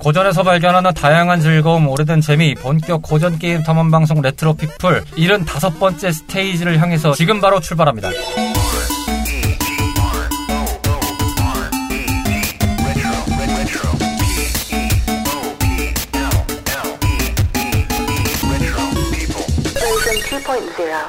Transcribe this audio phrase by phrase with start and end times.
[0.00, 6.80] 고전에서 발견하는 다양한 즐거움, 오래된 재미, 본격 고전 게임 탐험 방송 레트로 피플 75번째 스테이지를
[6.80, 8.10] 향해서 지금 바로 출발합니다.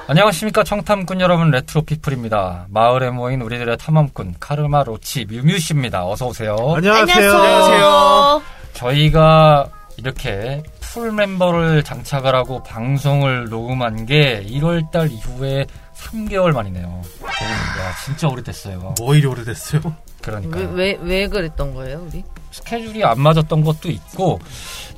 [0.08, 2.66] 안녕하십니까 청탐꾼 여러분 레트로 피플입니다.
[2.70, 6.06] 마을에 모인 우리들의 탐험꾼 카르마 로치 뮤뮤씨입니다.
[6.06, 6.58] 어서 오세요.
[6.76, 7.32] 안녕하세요.
[7.34, 8.42] 안녕하세요.
[8.74, 16.88] 저희가 이렇게 full 멤버를 장착을 하고 방송을 녹음한 게 1월달 이후에 3개월 만이네요.
[16.88, 18.96] 야, 진짜 오래됐어요.
[19.00, 19.82] 뭐 이리 오래됐어요?
[20.22, 22.24] 그러니까 왜, 왜, 왜 그랬던 거예요, 우리?
[22.52, 24.40] 스케줄이 안 맞았던 것도 있고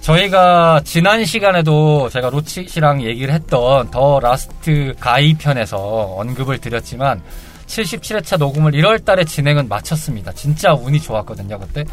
[0.02, 5.78] 저희가 지난 시간에도 제가 로치 씨랑 얘기를 했던 The Last Guy 편에서
[6.18, 7.22] 언급을 드렸지만
[7.68, 10.32] 77회차 녹음을 1월 달에 진행은 마쳤습니다.
[10.34, 11.86] 진짜 운이 좋았거든요, 그때.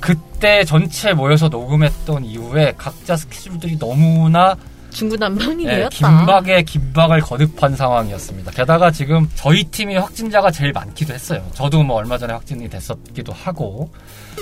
[0.00, 4.56] 그때 전체 모여서 녹음했던 이후에 각자 스케줄들이 너무나
[4.90, 5.90] 중구난방이 네, 되었다.
[5.90, 8.52] 긴박에 긴박을 거듭한 상황이었습니다.
[8.52, 11.44] 게다가 지금 저희 팀이 확진자가 제일 많기도 했어요.
[11.52, 13.90] 저도 뭐 얼마 전에 확진이 됐었기도 하고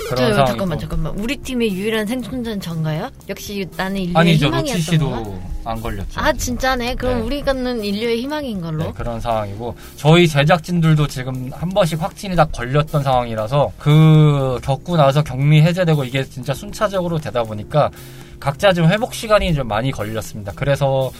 [0.08, 1.18] 그런 저, 잠깐만, 잠깐만.
[1.18, 3.10] 우리 팀의 유일한 생존자는 전가요?
[3.28, 4.46] 역시 나는 인류의 아니죠.
[4.46, 5.30] 희망이었던 로치 씨도 건가?
[5.64, 6.20] 안 걸렸죠.
[6.20, 6.94] 아, 진짜네.
[6.94, 7.24] 그럼 네.
[7.24, 8.84] 우리가는 인류의 희망인 걸로?
[8.84, 15.22] 네, 그런 상황이고 저희 제작진들도 지금 한 번씩 확진이 다 걸렸던 상황이라서 그 겪고 나서
[15.24, 17.90] 격리 해제되고 이게 진짜 순차적으로 되다 보니까
[18.38, 20.52] 각자 좀 회복 시간이 좀 많이 걸렸습니다.
[20.54, 21.10] 그래서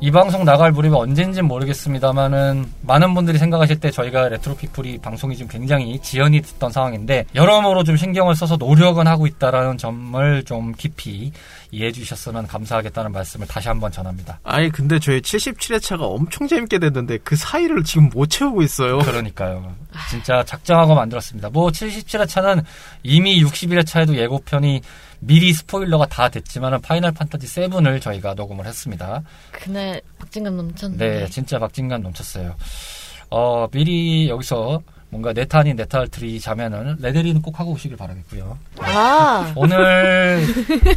[0.00, 5.48] 이 방송 나갈 무렵이 언젠진 모르겠습니다만은 많은 분들이 생각하실 때 저희가 레트로 피플이 방송이 좀
[5.48, 11.32] 굉장히 지연이 됐던 상황인데 여러모로 좀 신경을 써서 노력은 하고 있다라는 점을 좀 깊이
[11.72, 14.38] 이해해 주셨으면 감사하겠다는 말씀을 다시 한번 전합니다.
[14.44, 18.98] 아니 근데 저희 77회차가 엄청 재밌게 됐는데 그 사이를 지금 못 채우고 있어요.
[18.98, 19.74] 그러니까요.
[20.10, 21.50] 진짜 작정하고 만들었습니다.
[21.50, 22.62] 뭐 77회차는
[23.02, 24.80] 이미 61회차에도 예고편이
[25.20, 29.22] 미리 스포일러가 다 됐지만은 파이널 판타지 7을 저희가 녹음을 했습니다.
[29.52, 31.08] 그날 박진감 넘쳤는데.
[31.08, 32.54] 네, 진짜 박진감 넘쳤어요.
[33.30, 34.80] 어, 미리 여기서
[35.10, 38.58] 뭔가 ネタ 아닌 ネタ를 드리자면은 레데리는 꼭 하고 오시길 바라겠고요.
[38.80, 40.44] 아, 오늘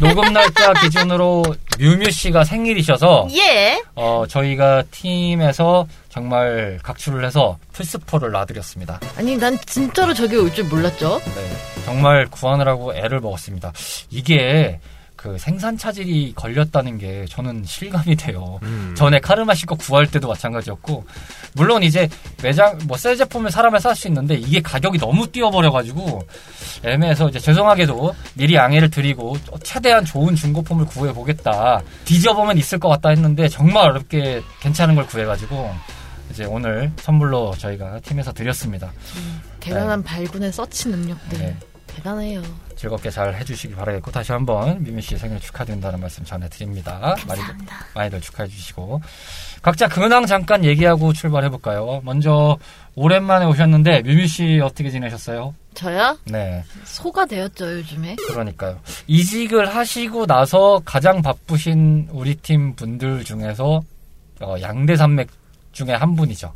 [0.01, 1.43] 녹음 날짜 기준으로
[1.79, 3.81] 뮤뮤 씨가 생일이셔서 예!
[3.95, 8.99] 어, 저희가 팀에서 정말 각출을 해서 플스 four를 놔드렸습니다.
[9.17, 11.19] 아니, 난 진짜로 저게 올 줄 몰랐죠?
[11.23, 13.71] 네, 정말 구하느라고 애를 먹었습니다.
[14.09, 14.79] 이게
[15.21, 18.57] 그 생산 차질이 걸렸다는 게 저는 실감이 돼요.
[18.63, 18.95] 음.
[18.97, 21.05] 전에 카르마 씨거 구할 때도 마찬가지였고
[21.53, 22.09] 물론 이제
[22.41, 26.21] 매장 뭐 새 제품을 사람에 살수 있는데 이게 가격이 너무 뛰어버려가지고
[26.83, 33.09] 애매해서 이제 죄송하게도 미리 양해를 드리고 최대한 좋은 중고품을 구해 보겠다 뒤져보면 있을 것 같다
[33.09, 35.71] 했는데 정말 어렵게 괜찮은 걸 구해가지고
[36.31, 38.91] 이제 오늘 선물로 저희가 팀에서 드렸습니다.
[39.59, 41.37] 대단한 발군의 서치 능력들.
[41.39, 41.57] 네.
[41.95, 42.41] 대단해요.
[42.75, 47.15] 즐겁게 잘 해주시기 바라겠고 다시 한번 미미 씨 생일 축하드린다는 말씀 전해드립니다.
[47.27, 47.85] 많이, 감사합니다.
[47.93, 49.01] 많이들 축하해 주시고
[49.61, 52.01] 각자 근황 잠깐 얘기하고 출발해 볼까요?
[52.03, 52.57] 먼저
[52.95, 55.53] 오랜만에 오셨는데 미미 씨 어떻게 지내셨어요?
[55.73, 56.17] 저요?
[56.25, 58.15] 네, 소가 되었죠, 요즘에.
[58.27, 58.79] 그러니까요.
[59.07, 63.81] 이직을 하시고 나서 가장 바쁘신 우리 팀 분들 중에서
[64.41, 65.29] 어, 양대 산맥
[65.71, 66.53] 중에 한 분이죠.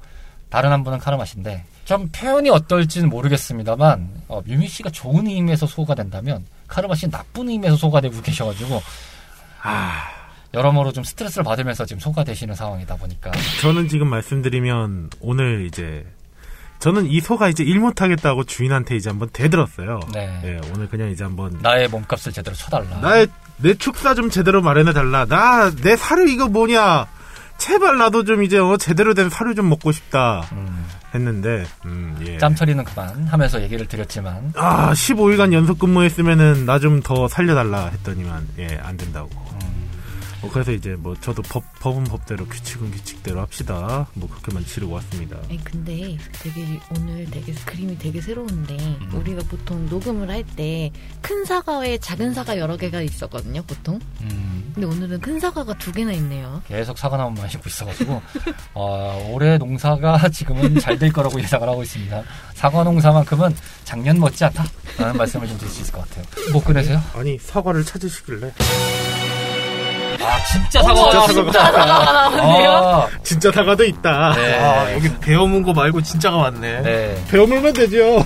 [0.50, 5.96] 다른 한 분은 카르마 씨인데 좀 표현이 어떨지는 모르겠습니다만 어, 뮤미 씨가 좋은 의미에서 소가
[5.96, 8.82] 된다면 카르마 씨는 나쁜 의미에서 소가 되고 계셔가지고
[9.62, 10.04] 아,
[10.54, 13.32] 여러모로 좀 스트레스를 받으면서 지금 소가 되시는 상황이다 보니까
[13.62, 16.06] 저는 지금 말씀드리면 오늘 이제
[16.80, 20.02] 저는 이 소가 이제 일 못하겠다고 주인한테 이제 한번 대들었어요.
[20.14, 20.40] 네.
[20.44, 22.98] 예, 오늘 그냥 이제 한번 나의 몸값을 제대로 쳐달라.
[23.00, 25.26] 나의 내 축사 좀 제대로 마련해 달라.
[25.26, 27.08] 나 내 사료 이거 뭐냐?
[27.58, 32.38] 제발 나도 좀 이제 어, 제대로 된 사료 좀 먹고 싶다 음, 했는데 음, 예.
[32.38, 38.48] 짬 처리는 그만 하면서 얘기를 드렸지만 아 15일간 연속 근무했으면은 나 좀 더 살려달라 했더니만
[38.60, 39.30] 예 안 된다고.
[40.46, 44.08] 음, 어, 그래서 이제 뭐 저도 법 법은 법대로 규칙은 규칙대로 합시다.
[44.14, 45.38] 뭐 그렇게만 지르고 왔습니다.
[45.50, 49.10] 아니, 근데 되게 오늘 되게 그림이 되게 새로운데 음.
[49.14, 54.00] 우리가 보통 녹음을 할 때 큰 사과에 작은 사과 여러 개가 있었거든요, 보통.
[54.22, 56.62] 음, 근데 오늘은 큰 사과가 두 개나 있네요.
[56.68, 58.22] 계속 사과나무 마시고 있어가지고
[58.74, 62.24] 어, 올해 농사가 지금은 잘 될 거라고 예상을 하고 있습니다.
[62.54, 66.26] 사과 농사만큼은 작년 못지 않다라는 말씀을 좀 드릴 수 있을 것 같아요.
[66.54, 67.02] 못 끊으세요?
[67.16, 68.54] 아니 사과를 찾으시길래
[70.22, 72.42] 아 진짜 사과가 진짜 나왔습니다.
[72.42, 74.34] 아, 진짜 사과도 있다.
[74.36, 74.60] 네.
[74.60, 76.82] 아, 여기 배워문 거 말고 진짜가 많네.
[76.82, 77.24] 네.
[77.30, 78.24] 배워물면 되죠.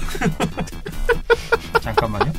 [1.81, 2.31] 잠깐만요.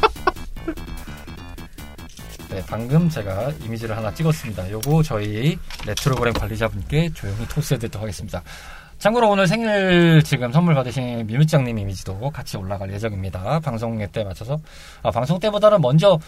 [2.50, 4.70] 네, 방금 제가 이미지를 하나 찍었습니다.
[4.70, 5.56] 요거 저희
[5.86, 8.42] 레트로그램 관리자분께 조용히 토스해드리도록 하겠습니다.
[8.98, 13.60] 참고로 오늘 생일 지금 선물 받으신 미무짱님 이미지도 같이 올라갈 예정입니다.
[13.60, 14.58] 방송 때 맞춰서.
[15.02, 16.18] 아, 방송 때보다는 먼저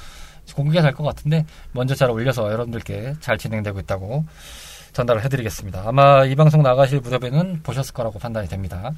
[0.55, 4.25] 공개가 될 것 같은데 먼저 잘 올려서 여러분들께 잘 진행되고 있다고
[4.93, 5.85] 전달을 해드리겠습니다.
[5.87, 8.93] 아마 이 방송 나가실 무렵에는 보셨을 거라고 판단이 됩니다.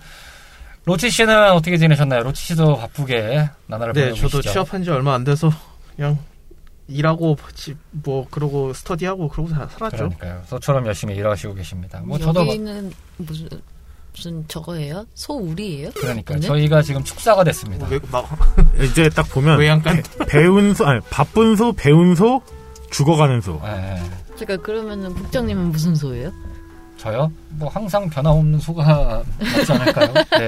[0.87, 2.23] 로치 씨는 어떻게 지내셨나요?
[2.25, 4.53] 로치 씨도 바쁘게 나날을 네, 보내고 저도 계시죠?
[4.53, 5.51] 취업한 지 얼마 안 돼서
[5.97, 6.19] 그냥
[6.89, 9.97] 일하고 집뭐 그러고 스터디하고 그러고 사- 살았죠.
[9.97, 10.43] 그러니까요.
[10.49, 12.01] 저처럼 열심히 일하시고 계십니다.
[12.05, 13.49] 뭐 저도 여기는 무슨
[14.17, 15.05] 무슨 저거예요?
[15.15, 15.91] 소울이에요?
[15.93, 16.47] 그러니까 오늘?
[16.47, 17.87] 저희가 지금 축사가 됐습니다.
[18.83, 22.41] 이제 딱 보면 외양간 배운 소, 아니 바쁜 소, 배운 소,
[22.91, 23.61] 죽어가는 소.
[23.65, 24.03] 예, 예.
[24.37, 26.31] 그러니까 그러면은 국장님은 무슨 소예요?
[26.97, 27.31] 저요?
[27.51, 30.13] 뭐 항상 변함없는 소가 맞지 않을까요?
[30.39, 30.47] 네.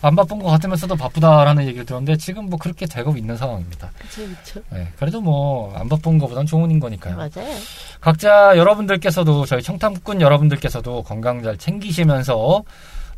[0.00, 3.90] 안 바쁜 것 같으면서도 바쁘다라는 얘기를 들었는데 지금 뭐 그렇게 되고 있는 상황입니다.
[3.98, 4.60] 그쵸 그쵸.
[4.70, 4.88] 네.
[4.98, 7.16] 그래도 뭐 안 바쁜 것보단 좋은 거니까요.
[7.16, 7.54] 맞아요.
[8.00, 12.62] 각자 여러분들께서도 저희 청탐꾼 여러분들께서도 건강 잘 챙기시면서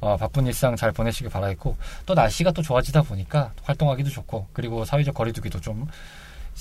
[0.05, 5.15] 어, 바쁜 일상 잘 보내시길 바라겠고 또 날씨가 또 좋아지다 보니까 활동하기도 좋고 그리고 사회적
[5.15, 5.89] 거리두기도 좀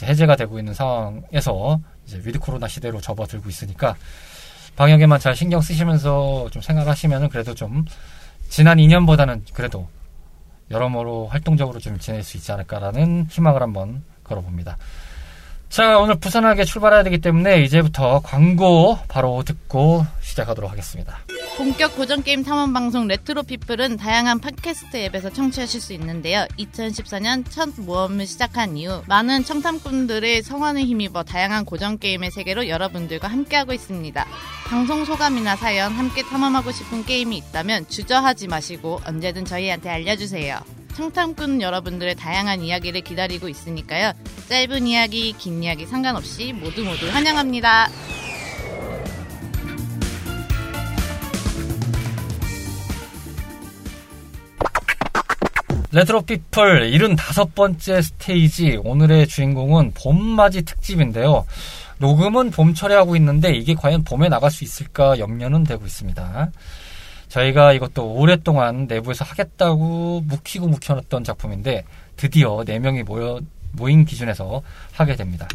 [0.01, 3.95] 해제가 되고 있는 상황에서 이제 with 코로나 시대로 접어들고 있으니까
[4.78, 7.86] 방역에만 잘 신경 쓰시면서 좀 생활하시면은 그래도 좀
[8.48, 9.90] 지난 2년보다는 그래도
[10.72, 14.78] 여러모로 활동적으로 좀 지낼 수 있지 않을까라는 희망을 한번 걸어봅니다.
[15.69, 21.19] 자, 오늘 부산하게 출발해야 되기 때문에 이제부터 광고 바로 듣고 시작하도록 하겠습니다.
[21.55, 26.47] 본격 고전 게임 탐험 방송 레트로 피플은 다양한 팟캐스트 앱에서 청취하실 수 있는데요.
[26.57, 33.71] 2014년 첫 모험을 시작한 이후 많은 청탐꾼들의 성원을 힘입어 다양한 고전 게임의 세계로 여러분들과 함께하고
[33.71, 34.25] 있습니다.
[34.67, 40.59] 방송 소감이나 사연 함께 탐험하고 싶은 게임이 있다면 주저하지 마시고 언제든 저희한테 알려주세요.
[40.95, 44.13] 청탐꾼 여러분들의 다양한 이야기를 기다리고 있으니까요.
[44.49, 47.89] 짧은 이야기, 긴 이야기 상관없이 모두 모두 환영합니다.
[55.94, 61.45] 레트로 피플 75번째 스테이지 오늘의 주인공은 봄맞이 특집인데요.
[62.00, 66.51] 녹음은 봄철에 하고 있는데 이게 과연 봄에 나갈 수 있을까 염려는 되고 있습니다.
[67.30, 71.86] 저희가 이것도 오랫동안 내부에서 하겠다고 묵히고 묵혀놨던 작품인데
[72.18, 73.40] 드디어 4명이 모여,
[73.74, 74.63] 모인 기준에서
[74.94, 75.48] 하게 됩니다.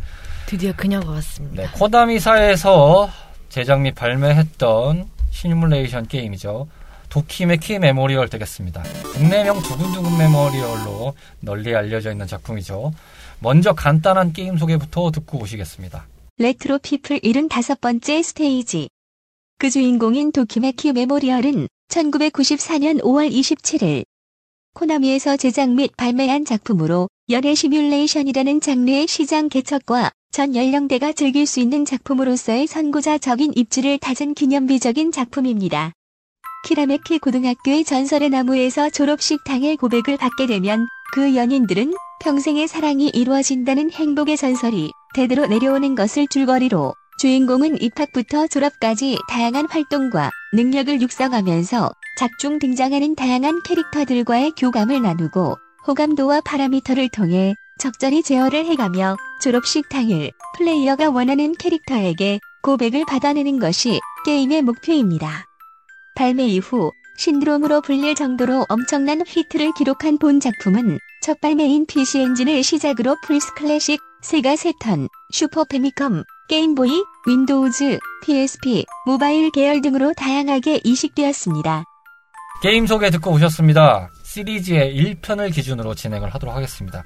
[0.46, 1.64] 드디어 그녀가 왔습니다.
[1.64, 3.10] 네, 코나미사에서
[3.48, 6.68] 제작 및 발매했던 시뮬레이션 게임이죠.
[7.08, 8.82] 도키메키 메모리얼 되겠습니다.
[9.14, 12.92] 국내명 두근두근 메모리얼로 널리 알려져 있는 작품이죠.
[13.40, 16.06] 먼저 간단한 게임 소개부터 듣고 오시겠습니다.
[16.38, 18.88] 레트로 피플 75번째 스테이지.
[19.58, 24.04] 그 주인공인 도키메키 메모리얼은 1994년 5월 27일
[24.74, 31.84] 코나미에서 제작 및 발매한 작품으로 연애 시뮬레이션이라는 장르의 시장 개척과 전 연령대가 즐길 수 있는
[31.84, 35.92] 작품으로서의 선구자적인 입지를 다진 기념비적인 작품입니다.
[36.64, 44.36] 키라메키 고등학교의 전설의 나무에서 졸업식 당일 고백을 받게 되면 그 연인들은 평생의 사랑이 이루어진다는 행복의
[44.36, 53.62] 전설이 대대로 내려오는 것을 줄거리로 주인공은 입학부터 졸업까지 다양한 활동과 능력을 육성하면서 작중 등장하는 다양한
[53.62, 55.56] 캐릭터들과의 교감을 나누고
[55.86, 64.62] 호감도와 파라미터를 통해 적절히 제어를 해가며 졸업식 당일 플레이어가 원하는 캐릭터에게 고백을 받아내는 것이 게임의
[64.62, 65.47] 목표입니다.
[66.18, 73.16] 발매 이후 신드롬으로 불릴 정도로 엄청난 히트를 기록한 본 작품은 첫 발매인 PC 엔진을 시작으로
[73.24, 81.84] 플스 클래식, 세가 새턴, 슈퍼 패미컴, 게임보이, 윈도우즈, PSP, 모바일 계열 등으로 다양하게 이식되었습니다.
[82.62, 84.10] 게임 소개 듣고 오셨습니다.
[84.24, 87.04] 시리즈의 1편을 기준으로 진행을 하도록 하겠습니다.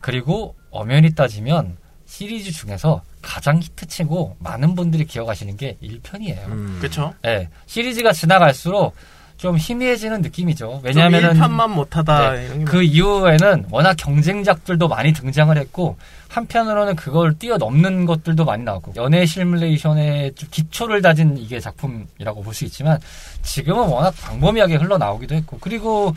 [0.00, 6.46] 그리고 엄연히 따지면 시리즈 중에서 가장 히트치고 많은 분들이 기억하시는 게 1편이에요.
[6.46, 6.78] 음.
[6.80, 7.12] 그쵸?
[7.22, 8.94] 네, 시리즈가 지나갈수록
[9.36, 10.80] 좀 희미해지는 느낌이죠.
[10.82, 18.44] 왜냐하면은 1편만 못하다 네, 그 이후에는 워낙 경쟁작들도 많이 등장을 했고 한편으로는 그걸 뛰어넘는 것들도
[18.46, 22.98] 많이 나왔고 연애 시뮬레이션의 좀 기초를 다진 이게 작품이라고 볼 수 있지만
[23.42, 26.14] 지금은 워낙 광범위하게 흘러나오기도 했고 그리고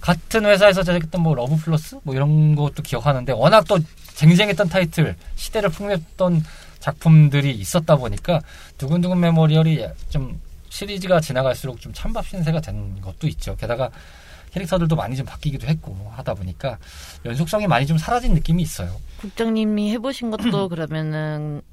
[0.00, 3.78] 같은 회사에서 제작했던 뭐 러브 플러스 뭐 이런 것도 기억하는데 워낙 또
[4.14, 6.42] 쟁쟁했던 타이틀 시대를 풍미했던
[6.78, 8.40] 작품들이 있었다 보니까
[8.78, 10.40] 두근두근 메모리얼이 좀
[10.70, 13.56] 시리즈가 지나갈수록 좀 찬밥 신세가 된 것도 있죠.
[13.56, 13.90] 게다가
[14.52, 16.78] 캐릭터들도 많이 좀 바뀌기도 했고 하다 보니까
[17.24, 19.00] 연속성이 많이 좀 사라진 느낌이 있어요.
[19.18, 21.69] 국장님이 해보신 것도 그러면은 요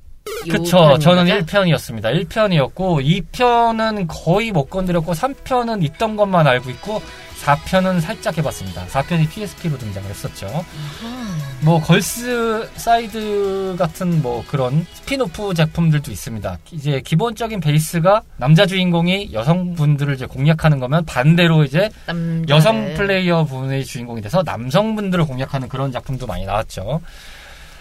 [0.50, 0.98] 그쵸.
[1.00, 1.46] 저는 거죠?
[1.46, 2.28] 1편이었습니다.
[2.28, 7.02] 1편이었고, 2편은 거의 못 건드렸고, 3편은 있던 것만 알고 있고,
[7.44, 8.86] 4편은 살짝 해봤습니다.
[8.88, 10.48] 4편이 PSP로 등장을 했었죠.
[10.48, 11.28] 아하.
[11.62, 16.58] 뭐, Girl's Side 같은 뭐 그런 스피노프 제품들도 있습니다.
[16.72, 22.46] 이제 기본적인 베이스가 남자 주인공이 여성분들을 이제 공략하는 거면 반대로 이제 남자를.
[22.50, 27.02] 여성 플레이어 분의 주인공이 돼서 남성분들을 공략하는 그런 작품도 많이 나왔죠.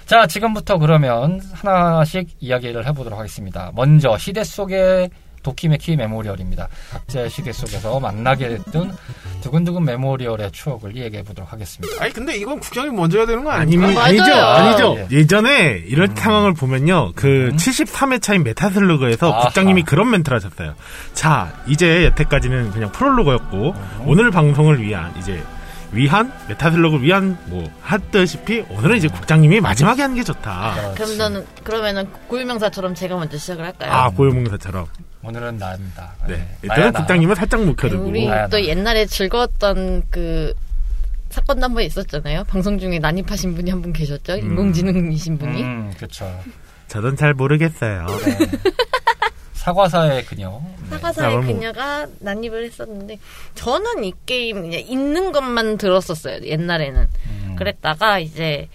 [0.06, 3.72] 자, 지금부터 그러면 하나씩 이야기를 해보도록 하겠습니다.
[3.74, 5.10] 먼저 시대 속의
[5.42, 6.68] 도키메키 메모리얼입니다.
[6.90, 8.96] 각자의 시대 속에서 만나게 됐던
[9.42, 12.02] 두근두근 메모리얼의 추억을 얘기해 보도록 하겠습니다.
[12.02, 14.04] 아니 근데 이건 국장님 먼저 해야 되는 거 아니, 아닙니까?
[14.04, 14.44] 아니죠, 맞아요.
[14.46, 14.96] 아니죠.
[14.98, 15.16] 예.
[15.18, 16.16] 예전에 이런 음.
[16.16, 17.56] 상황을 보면요, 그 음.
[17.56, 19.40] 73회차인 Metal Slug에서 아하.
[19.44, 20.74] 국장님이 그런 멘트를 하셨어요.
[21.14, 24.02] 자, 이제 여태까지는 그냥 프롤로그였고, 음.
[24.06, 25.40] 오늘 방송을 위한, 이제,
[25.92, 28.38] 위한, Metal Slug를 위한, 뭐, 하듯이,
[28.70, 30.92] 오늘은 이제 국장님이 마지막에 하는 게 좋다.
[30.94, 33.92] 그럼 저는 그러면은 고유명사처럼 제가 먼저 시작을 할까요?
[33.92, 34.86] 아, 고유명사처럼.
[35.22, 36.12] 오늘은 나입니다.
[36.28, 36.34] 네.
[36.36, 36.98] 나야, 일단은 나.
[37.00, 38.04] 국장님은 살짝 묵혀두고.
[38.04, 38.64] 우리 또 나.
[38.64, 40.52] 옛날에 즐거웠던 그
[41.30, 42.44] 사건도 한 번 있었잖아요.
[42.44, 44.36] 방송 중에 난입하신 분이 한 분 계셨죠.
[44.36, 45.62] 인공지능이신 분이.
[45.62, 46.40] 음, 그렇죠.
[46.88, 48.06] 저는 잘 모르겠어요.
[48.06, 48.38] 네.
[49.66, 50.62] 사과사의 그녀.
[50.82, 50.90] 네.
[50.90, 53.18] 사과사의 뭐- 그녀가 난입을 했었는데
[53.56, 56.44] 저는 이 게임 그냥 있는 것만 들었었어요.
[56.44, 57.08] 옛날에는.
[57.26, 57.56] 음.
[57.58, 58.68] 그랬다가 이제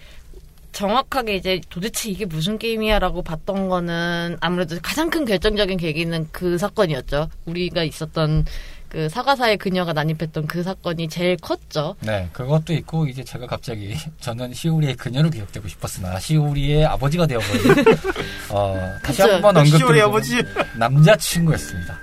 [0.72, 7.28] 정확하게 이제 도대체 이게 무슨 게임이야라고 봤던 거는 아무래도 가장 큰 결정적인 계기는 그 사건이었죠.
[7.46, 8.44] 우리가 있었던
[8.92, 11.96] 그 사과사의 그녀가 난입했던 그 사건이 제일 컸죠.
[12.00, 17.84] 네, 그것도 있고 이제 제가 갑자기 저는 시오리의 그녀로 기억되고 싶었으나 시오리의 아버지가 되어버린
[18.52, 19.22] 어, 다시.
[19.22, 20.42] 한 번 언급드리는 시오리 아버지.
[20.76, 21.98] 남자친구였습니다.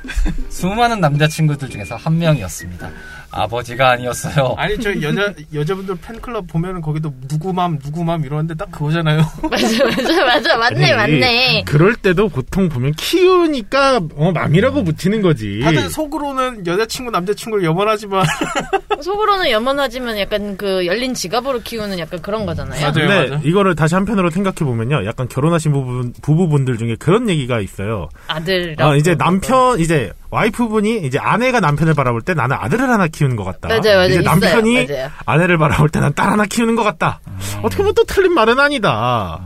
[0.50, 2.90] 수많은 남자친구들 중에서 한 명이었습니다.
[3.32, 4.56] 아버지가 아니었어요.
[4.58, 9.22] 아니 저 여자 여자분들 팬클럽 보면은 거기도 누구맘 누구맘 이러는데 딱 그거잖아요.
[9.50, 10.58] 맞아, 맞아, 맞아.
[10.58, 11.64] 맞네, 아니, 맞네.
[11.66, 15.62] 그럴 때도 보통 보면 키우니까, 어, 맘이라고 붙이는 거지.
[15.64, 18.26] 다들 속으로는 여자친구 남자친구를 염원하지만
[19.02, 22.82] 속으로는 염원하지만 약간 그 열린 지갑으로 키우는 약간 그런 거잖아요.
[22.82, 22.94] 맞아요.
[22.94, 23.42] 근데 맞아.
[23.44, 28.10] 이거를 다시 한편으로 생각해 보면요, 약간 결혼하신 부부 부부분들 중에 그런 얘기가 있어요.
[28.28, 28.90] 아들이랑.
[28.90, 33.44] 어, 이제 남편 이제 와이프분이 이제 아내가 남편을 바라볼 때 나는 아들을 하나 키우는 것
[33.44, 33.68] 같다.
[33.68, 34.06] 맞아요, 맞아요.
[34.06, 34.30] 이제 있어요.
[34.30, 35.10] 남편이 맞아요.
[35.26, 37.20] 아내를 바라볼 때 난 딸 하나 키우는 것 같다.
[37.64, 39.40] 어떻게 보면 또 틀린 말은 아니다.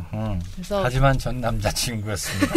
[0.64, 2.54] 음, 그래서 하지만 전 남자친구였습니다.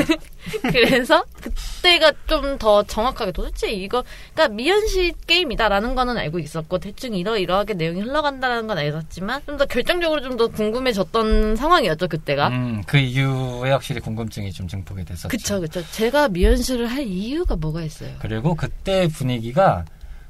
[0.73, 7.75] 그래서 그때가 좀 더 정확하게 도대체 이거 그러니까 미연식 게임이다라는 거는 알고 있었고 대충 이러이러하게
[7.75, 12.49] 내용이 흘러간다는 건 알았지만 좀 더 결정적으로 좀 더 궁금해졌던 상황이었죠 그때가.
[12.49, 15.29] 음, 그 이후에 확실히 궁금증이 좀 증폭이 됐었죠.
[15.29, 15.83] 그쵸 그쵸.
[15.91, 18.11] 제가 미연식을 할 이유가 뭐가 있어요.
[18.21, 19.85] 그리고 그때 분위기가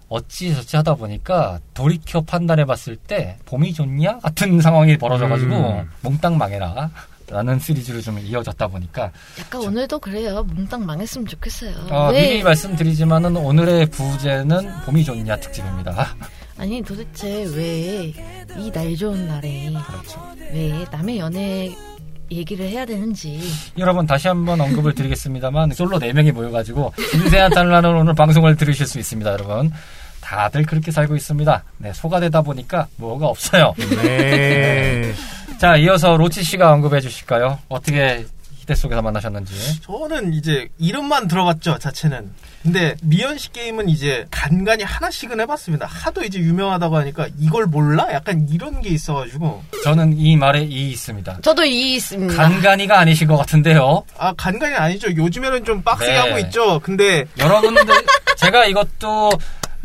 [0.08, 5.90] 어찌저찌 하다 보니까 돌이켜 판단해 봤을 때 봄이 좋냐 같은 상황이 벌어져가지고 음.
[6.02, 6.90] 몽땅 망해라
[7.28, 10.44] 라는 시리즈로 좀 이어졌다 보니까 약간 오늘도 그래요.
[10.44, 11.74] 몽땅 망했으면 좋겠어요.
[11.90, 16.14] 어, 왜 미리 말씀드리지만은 오늘의 부제는 봄이 좋냐 특집입니다.
[16.58, 18.12] 아니 도대체 왜
[18.56, 20.22] 이 날 좋은 날에 그렇죠.
[20.52, 21.74] 왜 남의 연애
[22.30, 23.40] 얘기를 해야 되는지
[23.76, 29.30] 여러분 다시 한번 언급을 드리겠습니다만 솔로 4명이 모여가지고 인생한 단란을 오늘 방송을 들으실 수 있습니다
[29.30, 29.70] 여러분
[30.22, 35.12] 다들 그렇게 살고 있습니다 네 소가 되다 보니까 뭐가 없어요 네.
[35.58, 38.26] 자 이어서 로치 씨가 언급해 주실까요 어떻게
[38.58, 42.30] 시대 속에서 만나셨는지 저는 이제 이름만 들어봤죠 자체는.
[42.62, 45.86] 근데 미연 씨 게임은 이제 간간히 하나씩은 해봤습니다.
[45.86, 48.08] 하도 이제 유명하다고 하니까 이걸 몰라?
[48.12, 52.34] 약간 이런 게 있어가지고 저는 이 말에 이의 있습니다 저도 이의 있습니다.
[52.34, 55.14] 간간이가 아니신 것 같은데요 아 간간이 아니죠.
[55.14, 56.18] 요즘에는 좀 빡세게 네.
[56.18, 56.80] 하고 있죠.
[56.80, 57.86] 근데 여러분들
[58.36, 59.30] 제가 이것도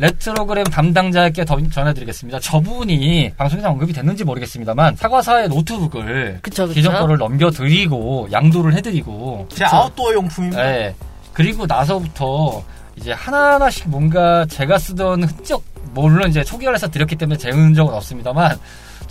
[0.02, 2.40] 레트로그램 담당자께 더 전해드리겠습니다.
[2.40, 6.74] 저분이 방송에서 언급이 됐는지 모르겠습니다만 사과사의 노트북을 그쵸, 그쵸.
[6.74, 10.60] 기존 거를 넘겨드리고 양도를 해드리고 제 아웃도어 용품입니다.
[10.60, 10.94] 네.
[11.32, 12.64] 그리고 나서부터
[12.96, 15.62] 이제 하나하나씩 뭔가 제가 쓰던 흔적
[15.94, 18.58] 물론 이제 초기화해서 드렸기 때문에 제 흔적은 없습니다만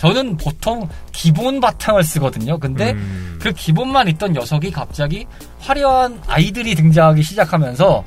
[0.01, 2.57] 저는 보통 기본 바탕을 쓰거든요.
[2.57, 3.37] 근데 음.
[3.39, 5.27] 그 기본만 있던 녀석이 갑자기
[5.59, 8.03] 화려한 아이들이 등장하기 시작하면서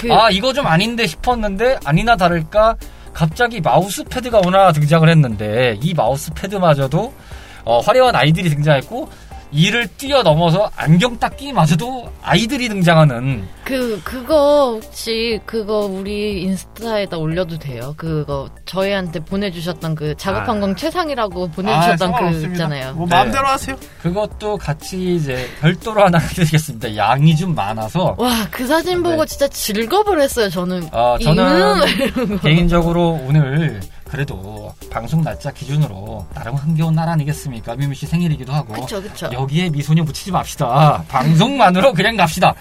[0.00, 2.76] 그- 아 이거 좀 아닌데 싶었는데 아니나 다를까
[3.12, 7.12] 갑자기 마우스 패드가 오나 등장을 했는데 이 마우스 패드마저도
[7.64, 9.08] 어, 화려한 아이들이 등장했고
[9.52, 17.94] 이를 뛰어넘어서 안경 닦기마저도 아이들이 등장하는 그 그거 혹시 그거 우리 인스타에다 올려도 돼요?
[17.96, 20.74] 그거 저희한테 보내주셨던 그 작업환경 아.
[20.74, 22.52] 최상이라고 아, 보내주셨던 그 상관없습니다.
[22.52, 22.94] 있잖아요.
[22.94, 23.14] 뭐 네.
[23.14, 23.76] 마음대로 하세요.
[24.02, 26.96] 그것도 같이 이제 별도로 하나 해드리겠습니다.
[26.96, 29.26] 양이 좀 많아서 와 그 사진 보고 네.
[29.26, 30.48] 진짜 즐거움을 했어요.
[30.50, 30.88] 저는.
[30.92, 31.82] 어, 이 저는
[32.18, 33.80] 음, 개인적으로 오늘
[34.12, 37.74] 그래도 방송 날짜 기준으로 나름 흥겨운 날 아니겠습니까?
[37.76, 39.30] 미미 씨 생일이기도 하고 그쵸 그쵸.
[39.32, 41.02] 여기에 미소녀 붙이지 맙시다.
[41.08, 42.54] 방송만으로 그냥 갑시다.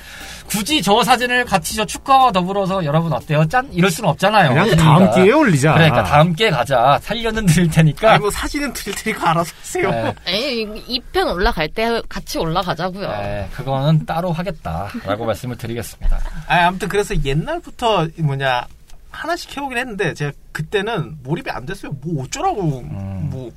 [0.48, 3.46] 굳이 저 사진을 같이 저 축하와 더불어서 여러분 어때요?
[3.50, 4.48] 짠 이럴 수는 없잖아요.
[4.50, 4.84] 그냥 그러니까.
[4.84, 5.74] 다음 기회에 올리자.
[5.74, 6.98] 그러니까 다음 기회에 가자.
[7.02, 8.12] 살려는 드릴 테니까.
[8.12, 9.92] 아니 뭐 사진은 드릴 테니까 알아서 하세요.
[9.92, 13.10] 네, 아니 이편 올라갈 때 같이 올라가자고요.
[13.10, 16.18] 네, 그거는 따로 하겠다라고 말씀을 드리겠습니다.
[16.48, 18.68] 아 아무튼 그래서 옛날부터 뭐냐
[19.12, 21.92] 하나씩 해보긴 했는데 제가 그때는 몰입이 안 됐어요.
[22.02, 23.30] 뭐 어쩌라고 음.
[23.32, 23.52] 뭐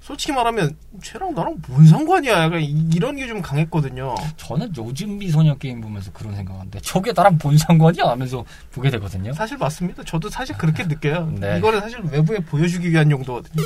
[0.00, 4.14] 솔직히 말하면 쟤랑 나랑 뭔 상관이야 약간 이- 이런 게 좀 강했거든요.
[4.36, 9.32] 저는 요즘 미소녀 게임 보면서 그런 생각하는데 저게 나랑 뭔 상관이야 하면서 보게 되거든요.
[9.32, 10.04] 사실 맞습니다.
[10.04, 11.28] 저도 사실 그렇게 느껴요.
[11.40, 11.58] 네.
[11.58, 13.60] 이거는 사실 외부에 보여주기 위한 용도거든요.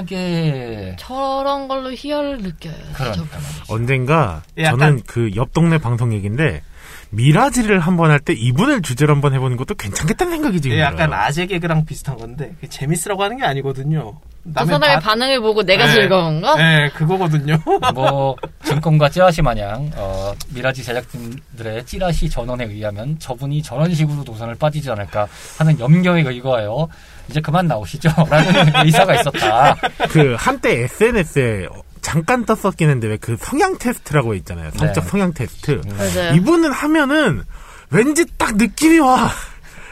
[0.00, 2.74] 이상하게 저런 걸로 희열을 느껴요.
[2.94, 6.62] 그러니까 언젠가 약간- 저는 그 옆 동네 방송 얘기인데
[7.10, 11.20] 미라지를 한번 할 때 이분을 주제로 한번 해보는 것도 괜찮겠다는 생각이 지금 예, 약간 들어요.
[11.22, 14.18] 아재 개그랑 비슷한 건데 재밌으라고 하는 게 아니거든요.
[14.42, 15.92] 그 남의 사람의 바- 반응을 보고 내가 네.
[15.94, 16.56] 즐거운가?
[16.56, 17.58] 네, 그거거든요.
[17.94, 18.34] 뭐
[18.64, 25.26] 증권가 찌라시 마냥 어, 미라지 제작진들의 찌라시 전언에 의하면 저분이 저런 식으로 노선을 빠지지 않을까
[25.58, 26.88] 하는 염려에 의거하여
[27.28, 29.74] 이제 그만 나오시죠 라는 의사가 있었다.
[30.10, 31.66] 그 한때 SNS에
[32.06, 34.70] 잠깐 떴었긴 했는데 왜 그 성향 테스트라고 있잖아요.
[34.76, 35.10] 성적 네.
[35.10, 35.80] 성향 테스트.
[35.98, 36.34] 맞아요.
[36.36, 37.42] 이분은 하면은
[37.90, 39.28] 왠지 딱 느낌이 와.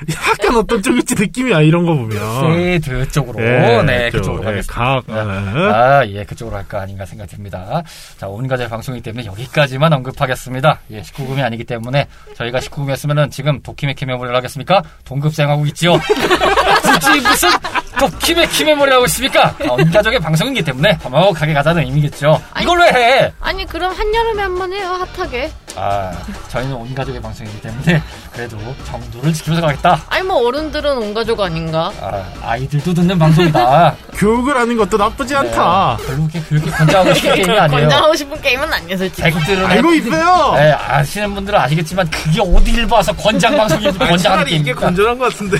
[0.10, 2.54] 약간 어떤 쪽일지 느낌이 와 이런 거 보면.
[2.80, 4.74] 세드 쪽으로 예, 네 좀, 그쪽 으로 예, 가겠습니다.
[4.74, 5.14] 각 네.
[5.14, 7.82] 어, 아, 예, 그쪽으로 할까 아닌가 생각이 듭니다.
[8.18, 10.80] 자, 온가족 방송이기 때문에 여기까지만 언급하겠습니다.
[10.90, 12.06] 예, 19금이 아니기 때문에
[12.36, 14.82] 저희가 19금이었으면은 지금 도키메키 메모리얼을 하겠습니까?
[15.04, 15.94] 동급생하고 있지요.
[16.82, 17.48] 굳이 무슨
[17.98, 19.54] 도키메키 메모리얼을 하고 있습니까?
[19.68, 22.40] 아, 온가족의 방송이기 때문에 화목하게 가자는 의미겠죠.
[22.62, 23.32] 이걸 왜 해?
[23.40, 25.50] 아니 그럼 한여름에 한 번 해요 핫하게.
[25.76, 26.12] 아,
[26.48, 28.02] 저희는 온 가족의 방송이기 때문에
[28.32, 30.02] 그래도 정도를 지키면서 가겠다.
[30.08, 31.92] 아니 뭐 어른들은 온 가족 아닌가?
[32.00, 33.96] 아, 아이들도 듣는 방송이다.
[34.14, 35.96] 교육을 하는 것도 나쁘지 않다.
[36.00, 37.80] 네, 별로 그렇게 그렇게 권장하고 싶은 게임이 아니에요.
[37.82, 39.22] 권장하고 싶은 게임은 아니에요 솔직히.
[39.22, 40.52] 백들은 알고 있어요.
[40.54, 44.72] 네, 아시는 분들은 아시겠지만 그게 어디를 봐서 권장 방송이 권장하는 차라리 이게?
[44.72, 45.58] 건전한 것 같은데.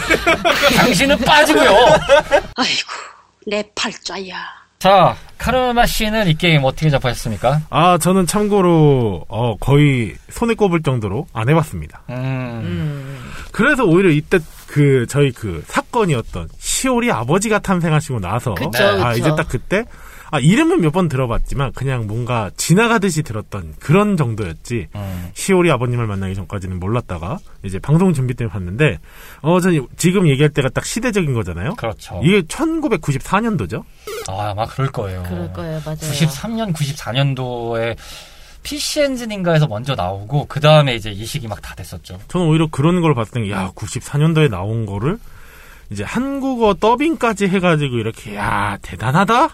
[0.76, 1.70] 당신은 빠지고요.
[2.56, 2.90] 아이고,
[3.46, 4.63] 내 팔자야.
[4.84, 7.62] 자, 카르마 씨는 이 게임 어떻게 접하셨습니까?
[7.70, 12.02] 아 저는 참고로 어, 거의 손에 꼽을 정도로 안 해봤습니다.
[12.10, 13.30] 음, 음.
[13.50, 19.20] 그래서 오히려 이때 그 저희 그 사건이었던 시오리 아버지가 탐생하시고 나서 그쵸, 아 그쵸.
[19.20, 19.86] 이제 딱 그때
[20.30, 25.30] 아 이름은 몇 번 들어봤지만 그냥 뭔가 지나가듯이 들었던 그런 정도였지 음.
[25.34, 28.98] 시오리 아버님을 만나기 전까지는 몰랐다가 이제 방송 준비 때문에 봤는데
[29.42, 31.74] 어 저는 지금 얘기할 때가 딱 시대적인 거잖아요.
[31.74, 32.20] 그렇죠.
[32.24, 33.82] 이게 1994년도죠.
[34.28, 35.22] 아, 아마 그럴 거예요.
[35.24, 35.98] 그럴 거예요 맞아요.
[35.98, 37.96] 93년, 94년도에
[38.62, 42.18] PC 엔진인가에서 먼저 나오고 그 다음에 이제 이식이 막 다 됐었죠.
[42.28, 45.18] 저는 오히려 그런 걸 봤을 때, 야, 94년도에 나온 거를
[45.90, 49.50] 이제 한국어 더빙까지 해가지고 이렇게, 야, 대단하다?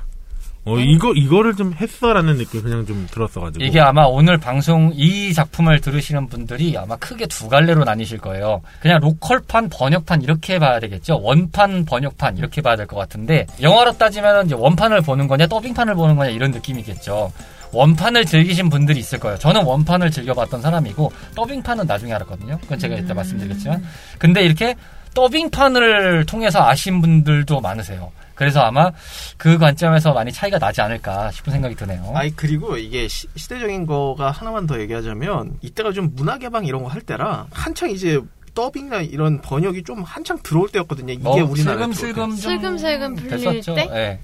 [0.66, 3.64] 어, 이거, 이거를 좀 했어라는 느낌이 그냥 좀 들었어가지고.
[3.64, 8.60] 이게 아마 오늘 방송 이 작품을 들으시는 분들이 아마 크게 두 갈래로 나뉘실 거예요.
[8.80, 11.18] 그냥 로컬판, 번역판 이렇게 봐야 되겠죠.
[11.22, 16.16] 원판, 번역판 이렇게 봐야 될 것 같은데 영화로 따지면 이제 원판을 보는 거냐 더빙판을 보는
[16.16, 17.32] 거냐 이런 느낌이겠죠.
[17.72, 19.38] 원판을 즐기신 분들이 있을 거예요.
[19.38, 22.58] 저는 원판을 즐겨봤던 사람이고 더빙판은 나중에 알았거든요.
[22.62, 23.82] 그건 제가 이따 말씀드리겠지만
[24.18, 24.74] 근데 이렇게
[25.14, 28.10] 더빙판을 통해서 아신 분들도 많으세요.
[28.40, 28.90] 그래서 아마
[29.36, 32.10] 그 관점에서 많이 차이가 나지 않을까 싶은 생각이 드네요.
[32.16, 36.88] 아니 그리고 이게 시, 시대적인 거가 하나만 더 얘기하자면 이때가 좀 문화 개방 이런 거
[36.88, 38.18] 할 때라 한창 이제
[38.54, 41.12] 더빙이나 이런 번역이 좀 한창 들어올 때였거든요.
[41.12, 41.54] 이게 어, 때.
[41.92, 43.74] 슬금슬금 좀 슬금슬금 풀릴 됐었죠.
[43.74, 43.88] 때?
[43.92, 44.20] 예.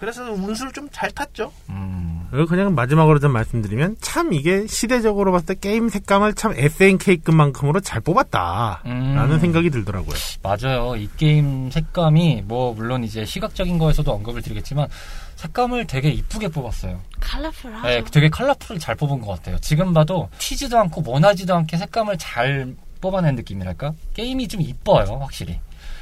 [0.00, 1.52] 그래서 운수를 좀 잘 탔죠.
[1.70, 2.26] 음.
[2.30, 8.00] 그리고 그냥 마지막으로 좀 말씀드리면, 참 이게 시대적으로 봤을 때 게임 색감을 참 SNK급만큼으로 잘
[8.00, 8.82] 뽑았다.
[8.86, 9.14] 음.
[9.16, 10.14] 라는 생각이 들더라고요.
[10.42, 10.96] 맞아요.
[10.96, 14.88] 이 게임 색감이 뭐 물론 이제 시각적인 거에서도 언급을 드리겠지만
[15.36, 17.00] 색감을 되게 이쁘게 뽑았어요.
[17.20, 17.86] 컬러풀하죠.
[17.86, 19.58] 네, 되게 컬러풀을 잘 뽑은 것 같아요.
[19.60, 23.92] 지금 봐도 튀지도 않고 모나지도 않게 색감을 잘 뽑아낸 느낌이랄까?
[24.14, 25.60] 게임이 좀 이뻐요, 확실히.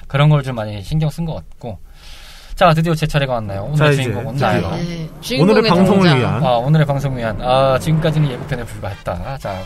[0.09, 1.79] 그런 걸 좀 많이 신경 쓴 것 같고.
[2.57, 3.71] 자, 드디어 제 차례가 왔나요?
[3.77, 4.37] 자, 오늘 이제 주인공은.
[4.37, 4.71] 나예요.
[4.71, 6.19] 네, 오늘의 방송을 등장.
[6.19, 9.37] 위한 아, 오늘의 방송 위한, 아, 지금까지는 예고편에 불과했다.
[9.39, 9.61] 자,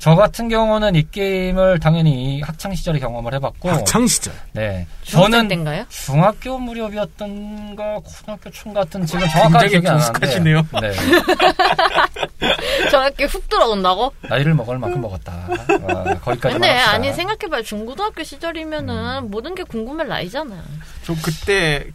[0.00, 3.70] 저 같은 경우는 이 게임을 당연히 학창 시절에 경험을 해봤고.
[3.70, 4.34] 학창 시절.
[4.52, 4.84] 네.
[5.02, 5.84] 중학생 저는 때인가요?
[5.88, 10.80] 중학교 무렵이었던가, 고등학교 중 같은 지금 정확하게 굉장히 기억이 안 나는데.
[10.80, 10.92] 네.
[12.90, 14.12] 저렇게 훅 들어온다고?
[14.28, 15.32] 나이를 먹을 만큼 먹었다.
[15.32, 17.62] 아, 거기까지 근데 아니 생각해봐요.
[17.62, 20.60] 중고등학교 시절이면은 모든 게 궁금할 나이잖아요.
[21.04, 21.86] 저 그때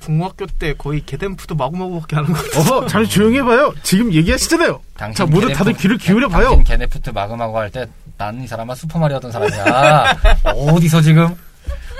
[0.00, 2.60] 중학교 때 거의 GetAmped 마구마구밖에 하는 거 같아요.
[2.76, 3.72] 어허, 잠시 조용히 해봐요.
[3.82, 4.80] 지금 얘기하시잖아요.
[4.98, 6.44] 당신 자, 모두 게네프- 다들 귀를 기울여봐요.
[6.48, 10.16] 당신 GetAmped 마구마구 할 때 난 이 사람아 슈퍼마리오 하던 사람이야.
[10.44, 11.34] 어디서 지금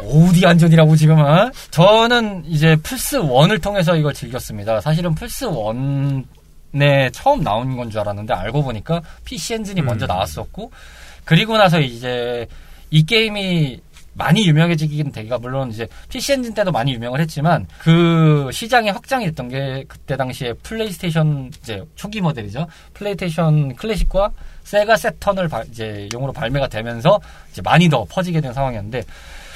[0.03, 1.51] 어디 안전이라고 지금 어?
[1.71, 4.83] 저는 이제 플스 1을 통해서 이걸 즐겼습니다.
[4.83, 6.25] 사실은 플스 1
[6.81, 10.71] 에 처음 나온 건 줄 알았는데 알고 보니까 PC 엔진이 먼저 나왔었고
[11.25, 12.47] 그리고 나서 이제
[12.91, 13.81] 이 게임이
[14.17, 19.49] 많이 유명해지긴 되기가 물론 이제 PC 엔진 때도 많이 유명을 했지만 그 시장이 확장이 됐던
[19.49, 22.67] 게 그때 당시에 플레이스테이션 이제 초기 모델이죠.
[22.95, 24.31] 플레이스테이션 클래식과
[24.65, 29.03] 세가 세턴을 발- 이제 용으로 발매가 되면서 이제 많이 더 퍼지게 된 상황이었는데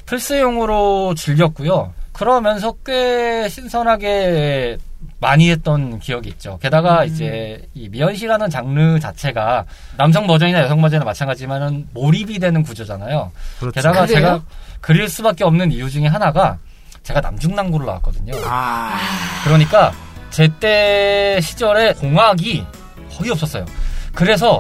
[0.07, 1.93] 플스용으로 즐겼고요.
[2.19, 4.79] 그러면서 꽤 신선하게
[5.21, 6.59] 많이 했던 기억이 있죠.
[6.61, 9.65] 게다가 이제 이 미연시라는 장르 자체가
[9.97, 13.31] 남성 버전이나 여성 버전이나 마찬가지지만은 몰입이 되는 구조잖아요.
[13.61, 13.73] 그렇죠.
[13.73, 14.17] 게다가 그래요?
[14.17, 14.41] 제가
[14.81, 16.59] 그릴 수밖에 없는 이유 중에 하나가
[17.05, 18.35] 제가 남중남고를 나왔거든요.
[18.45, 18.99] 아,
[19.45, 19.93] 그러니까
[20.31, 22.67] 제때 시절에 공학이
[23.13, 23.65] 거의 없었어요.
[24.13, 24.59] 그래서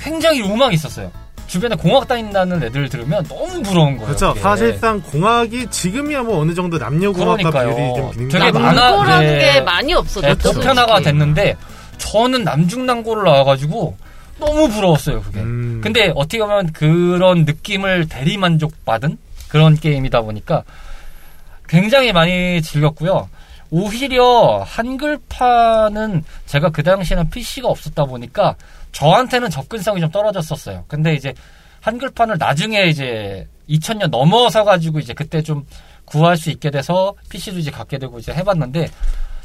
[0.00, 1.12] 굉장히 로망이 있었어요.
[1.46, 4.06] 주변에 공학 다닌다는 애들 들으면 너무 부러운 거예요.
[4.06, 4.28] 그렇죠.
[4.30, 4.40] 그게.
[4.40, 7.76] 사실상 공학이 지금이야 뭐 어느 정도 남녀 공학과 그러니까요.
[7.76, 9.38] 비율이 좀 비는 되게 게 많아- 네.
[9.54, 10.26] 게 많이 없어졌죠.
[10.28, 10.58] 네, 그렇죠.
[10.58, 11.00] 보편화가.
[11.00, 11.56] 됐는데
[11.98, 13.96] 저는 남중남고를 나와가지고
[14.38, 15.40] 너무 부러웠어요 그게.
[15.40, 15.80] 음.
[15.82, 19.16] 근데 어떻게 보면 그런 느낌을 대리 만족 받은
[19.48, 20.62] 그런 게임이다 보니까
[21.68, 23.28] 굉장히 많이 즐겼고요.
[23.70, 28.54] 오히려 한글판은 제가 그 당시에는 PC가 없었다 보니까
[29.00, 30.84] 저한테는 접근성이 좀 떨어졌었어요.
[30.88, 31.34] 근데 이제
[31.82, 35.66] 한글판을 나중에 이제 2000년 넘어서 가지고 이제 그때 좀
[36.06, 38.88] 구할 수 있게 돼서 PC도 이제 갖게 되고 이제 해봤는데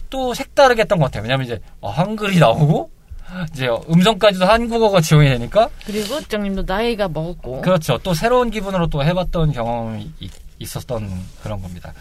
[0.10, 1.24] 또 색다르게 했던 것 같아요.
[1.24, 2.90] 왜냐면 이제 어, 한글이 나오고
[3.54, 7.62] 이제 음성까지도 한국어가 지원이 되니까 그리고 국장님도 나이가 먹었고.
[7.62, 7.98] 그렇죠.
[7.98, 11.10] 또 새로운 기분으로 또 해봤던 경험이 이- 있었던
[11.44, 11.94] 그런 겁니다.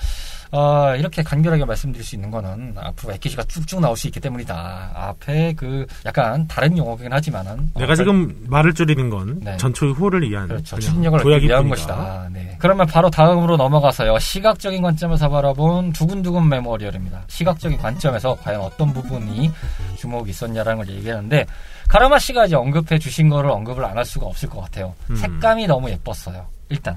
[0.52, 4.90] 어, 이렇게 간결하게 말씀드릴 수 있는 거는 앞으로 에키시가 쭉쭉 나올 수 있기 때문이다.
[4.94, 9.56] 앞에 그 약간 다른 용어긴 하지만은 내가 어, 지금 말을 줄이는 건 네.
[9.58, 10.76] 전초의 호를 위한 그렇죠.
[10.80, 11.76] 추진력을 도약일 위한 뿐이다.
[11.94, 12.28] 것이다.
[12.32, 12.56] 네.
[12.58, 14.18] 그러면 바로 다음으로 넘어가서요.
[14.18, 17.22] 시각적인 관점에서 바라본 두근두근 메모리얼입니다.
[17.28, 19.52] 시각적인 관점에서 과연 어떤 부분이
[19.98, 21.46] 주목이 있었냐라는 걸 얘기하는데
[21.88, 24.94] 카라마 씨가 이제 언급해 주신 거를 언급을 안 할 수가 없을 것 같아요.
[25.10, 25.16] 음.
[25.16, 26.46] 색감이 너무 예뻤어요.
[26.70, 26.96] 일단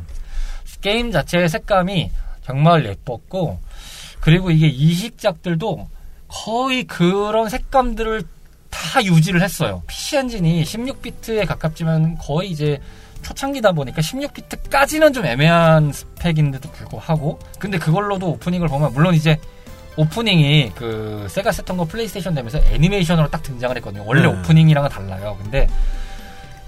[0.82, 2.10] 게임 자체의 색감이
[2.46, 3.60] 정말 예뻤고
[4.20, 5.88] 그리고 이게 이식작들도
[6.28, 8.24] 거의 그런 색감들을
[8.70, 9.84] 다 유지를 했어요.
[9.88, 12.80] PC 엔진이 16비트에 가깝지만 거의 이제
[13.22, 19.38] 초창기다 보니까 16비트까지는 좀 애매한 스펙인데도 불구하고 근데 그걸로도 오프닝을 보면 물론 이제
[19.96, 24.04] 오프닝이 그 세가 세턴거 플레이스테이션 되면서 애니메이션으로 딱 등장을 했거든요.
[24.06, 24.28] 원래 네.
[24.28, 25.38] 오프닝이랑은 달라요.
[25.42, 25.68] 근데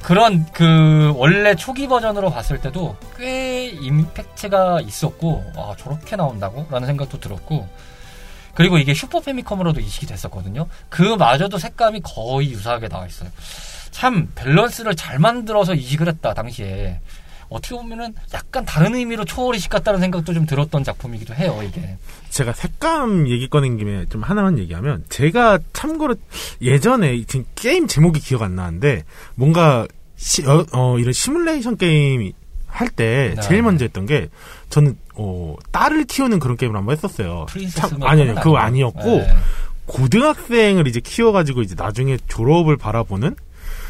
[0.05, 6.67] 그런 그 원래 초기 버전으로 봤을 때도 꽤 임팩트가 있었고 아 저렇게 나온다고?
[6.69, 7.67] 라는 생각도 들었고
[8.53, 10.67] 그리고 이게 슈퍼 패미컴으로도 이식이 됐었거든요.
[10.89, 13.31] 그마저도 색감이 거의 유사하게 나와 있어요.
[13.89, 16.99] 참 밸런스를 잘 만들어서 이식을 했다 당시에
[17.49, 21.97] 어떻게 보면은 약간 다른 의미로 초월 이식 같다는 생각도 좀 들었던 작품이기도 해요 이게.
[22.29, 26.15] 제가 색감 얘기 꺼낸 김에 좀 하나만 얘기하면 제가 참고로
[26.61, 29.87] 예전에 지금 게임 제목이 기억 안 나는데 뭔가
[30.17, 32.31] 시, 어, 어, 이런 시뮬레이션 게임
[32.67, 33.41] 할때 네.
[33.41, 34.29] 제일 먼저 했던 게
[34.69, 37.45] 저는 어, 딸을 키우는 그런 게임을 한번 했었어요.
[37.73, 38.57] 참- 아니 아니 그거.
[38.57, 39.33] 아니었고 네.
[39.85, 43.35] 고등학생을 이제 키워가지고 이제 나중에 졸업을 바라보는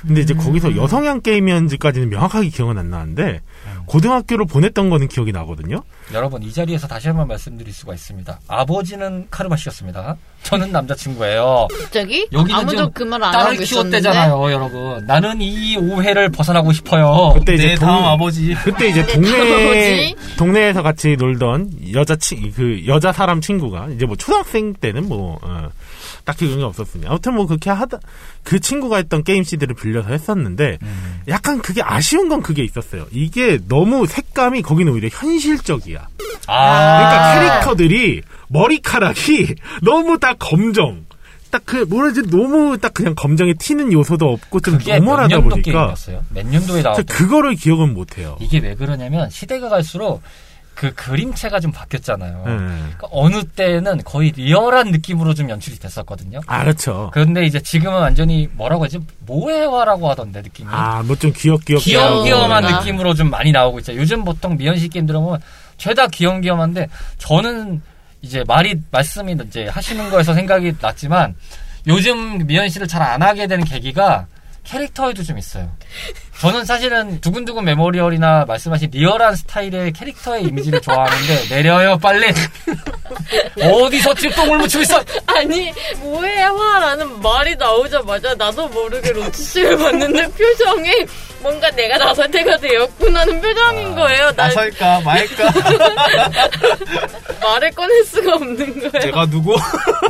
[0.01, 3.41] 근데 이제 거기서 여성향 게임이었는지까지는 명확하게 기억은 안 나는데
[3.85, 5.83] 고등학교를 보냈던 거는 기억이 나거든요.
[6.13, 8.39] 여러분 이 자리에서 다시 한번 말씀드릴 수가 있습니다.
[8.47, 10.15] 아버지는 카르마 씨였습니다.
[10.43, 11.67] 저는 남자친구예요.
[11.81, 13.65] 갑자기 여기는 지금 그말안 하고 딸을.
[13.65, 15.05] 키웠대잖아요, 여러분.
[15.07, 17.33] 나는 이 오해를 벗어나고 싶어요.
[17.33, 18.53] 그때 이제 내 동- 다음 아버지.
[18.63, 20.15] 그때 이제 네, 동네?
[20.37, 25.69] 동네에서 같이 놀던 여자 친그 여자 사람 친구가 이제 뭐 초등학생 때는 뭐 어,
[26.23, 27.99] 딱히 그런 게 없었으니 아무튼 뭐 그렇게 하다
[28.43, 31.21] 그 친구가 했던 게임 CD를 빌려서 했었는데 음.
[31.27, 33.05] 약간 그게 아쉬운 건 그게 있었어요.
[33.11, 36.07] 이게 너무 색감이 거기는 오히려 현실적이야.
[36.47, 41.05] 아, 그러니까 캐릭터들이 머리카락이 너무 다 검정.
[41.51, 46.25] 딱그 뭐라 지 너무 딱 그냥 검정에 튀는 요소도 없고 좀 노멀하다 보니까 게임이었어요?
[46.31, 48.37] 몇 년도에 저 나왔던 그거를 기억은 못 해요.
[48.41, 50.21] 이게 왜 그러냐면 시대가 갈수록
[50.75, 52.43] 그 그림체가 좀 바뀌었잖아요.
[52.45, 52.51] 네.
[52.57, 56.41] 그러니까 어느 때는 거의 리얼한 느낌으로 좀 연출이 됐었거든요.
[56.47, 57.09] 아, 그렇죠.
[57.13, 58.99] 그런데 이제 지금은 완전히 뭐라고 하지?
[59.25, 60.67] 모에화라고 하던데 느낌이.
[60.71, 61.79] 아, 뭐 좀 귀엽귀엽.
[61.81, 62.63] 귀염귀염한.
[62.65, 63.95] 느낌으로 좀 많이 나오고 있죠.
[63.95, 65.39] 요즘 보통 미연시 게임 들어보면
[65.77, 67.81] 죄다 귀염귀염한데 저는
[68.21, 71.35] 이제 말이 말씀이 이제 하시는 거에서 생각이 났지만
[71.87, 74.27] 요즘 미연시를 잘 안 하게 되는 계기가
[74.63, 75.71] 캐릭터에도 좀 있어요.
[76.39, 82.27] 저는 사실은 두근두근 메모리얼이나 말씀하신 리얼한 스타일의 캐릭터의 이미지를 좋아하는데 내려요 빨리
[83.61, 90.27] 어디서 지금 똥을 묻히고 있어 아니 뭐해 화라는 말이 나오자마자 나도 모르게 로치 씨를 봤는데
[90.29, 90.91] 표정이
[91.45, 94.31] 뭔가 내가 나설 때가 되었구나는 표정인 거예요.
[94.31, 95.53] 나 나설까 말까
[97.43, 98.99] 말을 꺼낼 수가 없는 거예요.
[98.99, 99.55] 제가 누구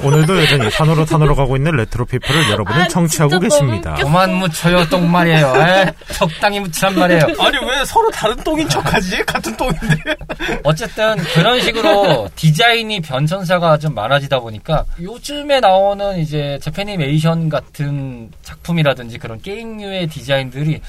[0.01, 3.95] 오늘도 여전히 산으로 산으로 가고 있는 레트로 피플을 여러분은 아, 청취하고 계십니다.
[3.95, 5.93] 그만 묻혀요 똥 말이에요 에?
[6.15, 10.15] 적당히 묻히란 말이에요 아니 왜 서로 다른 똥인 척하지 같은 똥인데
[10.63, 19.41] 어쨌든 그런 식으로 디자인이 변천사가 좀 많아지다 보니까 요즘에 나오는 이제 재패니메이션 같은 작품이라든지 그런
[19.41, 20.81] 게임류의 디자인들이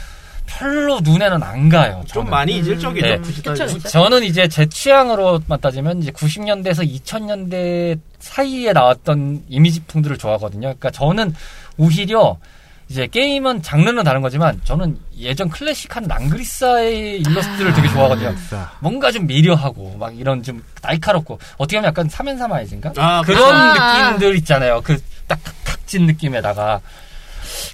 [0.47, 2.05] 별로 눈에는 안 가요.
[2.07, 2.31] 좀 저는.
[2.31, 3.05] 많이 이질적이죠.
[3.07, 3.19] 네.
[3.19, 3.67] 굳이 그쵸.
[3.67, 3.89] 그쵸.
[3.89, 10.69] 저는 이제 제 취향으로만 따지면 이제 90년대에서 2000년대 사이에 나왔던 이미지풍들을 좋아하거든요.
[10.69, 11.35] 그러니까 저는
[11.79, 12.39] 오히려
[12.89, 18.33] 이제 게임은 장르는 다른 거지만 저는 예전 클래식한 랑그리사의 일러스트를 되게 좋아하거든요.
[18.49, 24.11] 자, 뭔가 좀 미려하고 막 이런 좀 날카롭고 어떻게 보면 약간 사면사마이즈인가 아, 그런 아.
[24.11, 24.81] 느낌들 있잖아요.
[24.83, 26.81] 그딱 각진 느낌에다가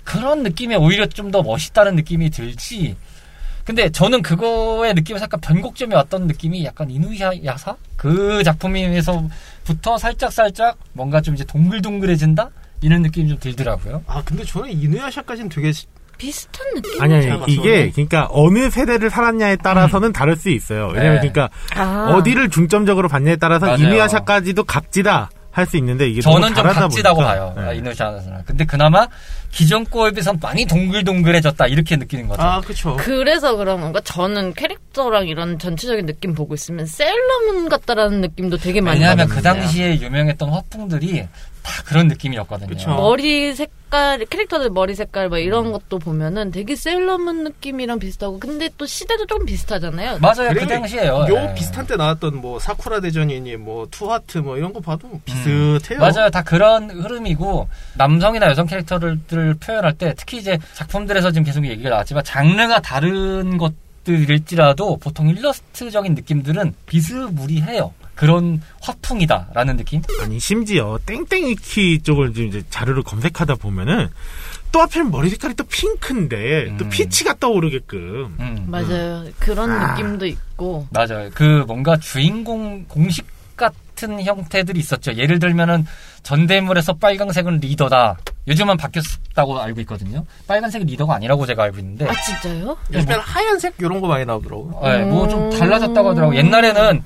[0.04, 2.96] 그런 느낌에 오히려 좀 더 멋있다는 느낌이 들지.
[3.64, 11.20] 근데 저는 그거의 느낌에서 약간 변곡점이 왔던 느낌이 약간 이누야사 그 작품에서부터 살짝 살짝 뭔가
[11.20, 12.50] 좀 이제 동글동글해진다
[12.82, 14.02] 이런 느낌이 좀 들더라고요.
[14.06, 15.72] 아 근데 저는 이누야샤까지는 되게
[16.18, 17.00] 비슷한 느낌?
[17.02, 17.90] 아니 잘 아니 이게.
[17.90, 20.88] 그러니까 어느 세대를 살았냐에 따라서는 다를 수 있어요.
[20.88, 21.30] 왜냐면 네.
[21.30, 22.12] 그러니까 아.
[22.14, 23.76] 어디를 중점적으로 봤냐에 따라서.
[23.76, 27.34] 이누야샤까지도 각지다 할 수 있는데 이게 저는 좀 각지다고 보니까.
[27.34, 27.52] 봐요.
[27.56, 27.62] 네.
[27.62, 28.44] 아, 이누야샤는.
[28.46, 29.06] 근데 그나마
[29.50, 32.40] 기존 거에 비해서 많이 동글동글해졌다 이렇게 느끼는 거죠.
[32.42, 32.96] 아 그쵸.
[32.98, 34.00] 그래서 그런 건가?
[34.02, 39.42] 저는 캐릭터랑 이런 전체적인 느낌 보고 있으면 셀러문 같다라는 느낌도 되게 많이 왜냐하면 그.
[39.42, 41.28] 당시에 유명했던 화풍들이 다
[41.86, 42.68] 그런 느낌이었거든요.
[42.68, 42.90] 그쵸.
[42.90, 48.86] 머리 색깔 캐릭터들 머리 색깔 막 이런 것도 보면은 되게 셀러문 느낌이랑 비슷하고 근데 또
[48.86, 50.18] 시대도 좀 비슷하잖아요.
[50.18, 50.52] 맞아요.
[50.54, 51.26] 그 당시에요.
[51.28, 51.54] 요 예.
[51.54, 56.00] 비슷한 때 나왔던 뭐 사쿠라 대전이니 뭐 투하트 뭐 이런 거 봐도 비슷해요.
[56.00, 56.30] 맞아요.
[56.30, 59.18] 다 그런 흐름이고 남성이나 여성 캐릭터를
[59.60, 63.72] 표현할 때 특히 이제 작품들에서 지금 계속 얘기가 나왔지만 장르가 다른 것
[64.04, 67.92] 들일지라도 보통 일러스트적인 느낌들은 비스무리해요.
[68.22, 70.00] 그런 화풍이다라는 느낌?
[70.22, 74.10] 아니 심지어 땡땡이키 쪽을 지금 이제 자료를 검색하다 보면은
[74.70, 76.88] 또 하필 머리 색깔이 또 핑크인데 또 음.
[76.88, 79.24] 피치가 떠오르게끔 음, 맞아요.
[79.40, 79.94] 그런 아.
[79.94, 81.30] 느낌도 있고 맞아요.
[81.34, 85.14] 그 뭔가 주인공 공식 같은 형태들이 있었죠.
[85.14, 85.84] 예를 들면은
[86.22, 88.18] 전대물에서 빨강색은 리더다.
[88.46, 90.24] 요즘은 바뀌었다고 알고 있거든요.
[90.46, 92.06] 빨간색이 리더가 아니라고 제가 알고 있는데.
[92.08, 92.76] 아 진짜요?
[92.92, 94.80] 요즘엔 하얀색 이런 거 많이 나오더라고.
[94.84, 96.38] 네, 뭐좀 달라졌다고 하더라고요.
[96.38, 97.02] 옛날에는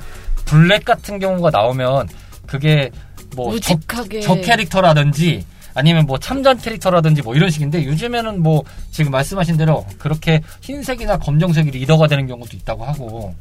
[0.47, 2.09] 블랙 같은 경우가 나오면
[2.47, 2.91] 그게
[3.35, 3.79] 뭐 적,
[4.23, 10.41] 적 캐릭터라든지 아니면 뭐 참전 캐릭터라든지 뭐 이런 식인데 요즘에는 뭐 지금 말씀하신 대로 그렇게
[10.63, 13.35] 흰색이나 검정색이 리더가 되는 경우도 있다고 하고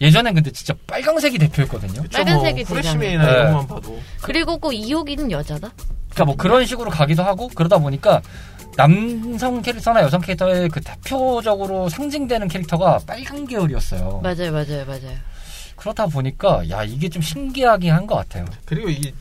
[0.00, 2.02] 예전엔 근데 진짜 빨강색이 대표였거든요.
[2.02, 3.10] 그쵸, 빨간색이 뭐 되잖아요.
[3.10, 3.44] 이런 네.
[3.44, 3.98] 것만 봐도.
[4.22, 5.70] 그리고 꼭 이호기는 여자다.
[6.10, 8.22] 그러니까 뭐 그런 식으로 가기도 하고 그러다 보니까
[8.76, 14.20] 남성 캐릭터나 여성 캐릭터의 그 대표적으로 상징되는 캐릭터가 빨간 계열이었어요.
[14.22, 15.16] 맞아요, 맞아요, 맞아요.
[15.76, 18.44] 그렇다 보니까 야 이게 좀 신기하긴 한 것 같아요.
[18.64, 19.12] 그리고 이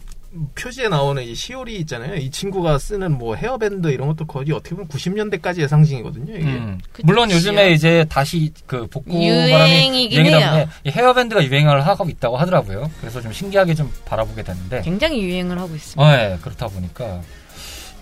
[0.53, 2.15] 표지에 나오는 이 시오리 있잖아요.
[2.15, 6.33] 이 친구가 쓰는 뭐 헤어밴드 이런 것도 거의 어떻게 보면 90년대까지의 상징이거든요.
[6.35, 6.43] 이게.
[6.45, 6.77] 음.
[7.03, 9.25] 물론 요즘에 이제 다시 그 복고 바람이
[9.71, 12.91] 유행이긴 유행이 헤어밴드가 유행을 하고 있다고 하더라고요.
[12.99, 16.01] 그래서 좀 신기하게 좀 바라보게 되는데, 굉장히 유행을 하고 있습니다.
[16.03, 17.21] 어, 예, 그렇다 보니까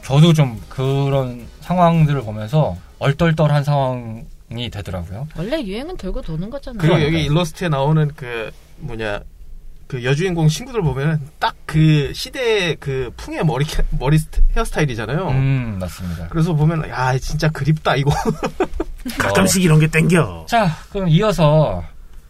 [0.04, 4.26] 저도 좀 그런 상황들을 보면서 얼떨떨한 상황
[4.60, 5.28] 이 되더라고요.
[5.38, 6.80] 원래 유행은 돌고 도는 거잖아요.
[6.80, 7.18] 그리고 그러니까요.
[7.22, 9.22] 여기 일러스트에 나오는 그 뭐냐
[9.88, 15.28] 그 여주인공 친구들 보면은 딱 그 시대의 그 풍의 머리 캐- 머리 스타- 헤어스타일이잖아요.
[15.30, 16.28] 음, 맞습니다.
[16.28, 18.12] 그래서 보면 야 진짜 그립다 이거.
[19.18, 20.46] 가끔씩 이런 게 땡겨.
[20.48, 21.84] 자, 그럼 이어서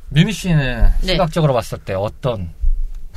[0.10, 1.08] 뮤미 씨는 네.
[1.08, 2.52] 시각적으로 봤을 때 어떤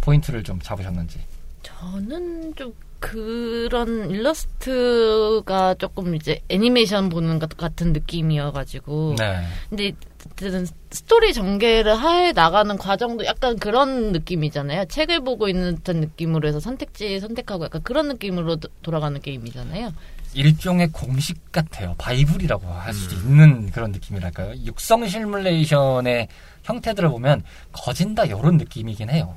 [0.03, 1.21] 포인트를 좀 잡으셨는지.
[1.62, 9.17] 저는 좀 그런 일러스트가 조금 이제 애니메이션 보는 것 같은 느낌이어가지고.
[9.19, 9.43] 네.
[9.69, 9.93] 근데
[10.33, 14.87] 어쨌든 스토리 전개를 해 나가는 과정도 약간 그런 느낌이잖아요.
[14.87, 19.93] 책을 보고 있는 듯한 느낌으로 해서 선택지 선택하고 약간 그런 느낌으로 도- 돌아가는 게임이잖아요.
[20.35, 21.95] 일종의 공식 같아요.
[21.97, 24.55] 바이블이라고 할 수도 있는 그런 느낌이랄까요.
[24.67, 26.29] 육성 실뮬레이션의
[26.65, 29.37] 형태들을 보면 거진다 이런 느낌이긴 해요.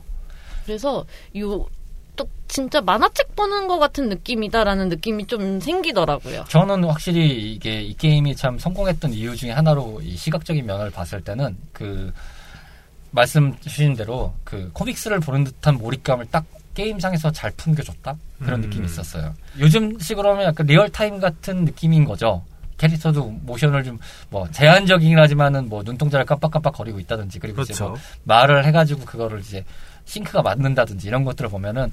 [0.66, 1.68] 그래서 요또
[2.48, 6.46] 진짜 만화책 보는 것 같은 느낌이다라는 느낌이 좀 생기더라고요.
[6.50, 11.56] 저는 확실히 이게 이 게임이 참 성공했던 이유 중에 하나로 이 시각적인 면을 봤을 때는
[11.72, 12.12] 그
[13.12, 18.70] 말씀 주신 대로 그 코믹스를 보는 듯한 몰입감을 딱 게임상에서 잘 풍겨줬다 그런 음.
[18.70, 19.34] 느낌이 있었어요.
[19.60, 22.44] 요즘 식으로 하면 약간 리얼타임 같은 느낌인 거죠.
[22.78, 28.04] 캐릭터도 모션을 좀 뭐 제한적이긴 하지만은 뭐 눈동자를 깜빡깜빡 거리고 있다든지 그리고 이제 뭐 그렇죠.
[28.24, 29.66] 말을 해가지고 그거를 이제
[30.10, 31.92] 싱크가 맞는다든지 이런 것들을 보면은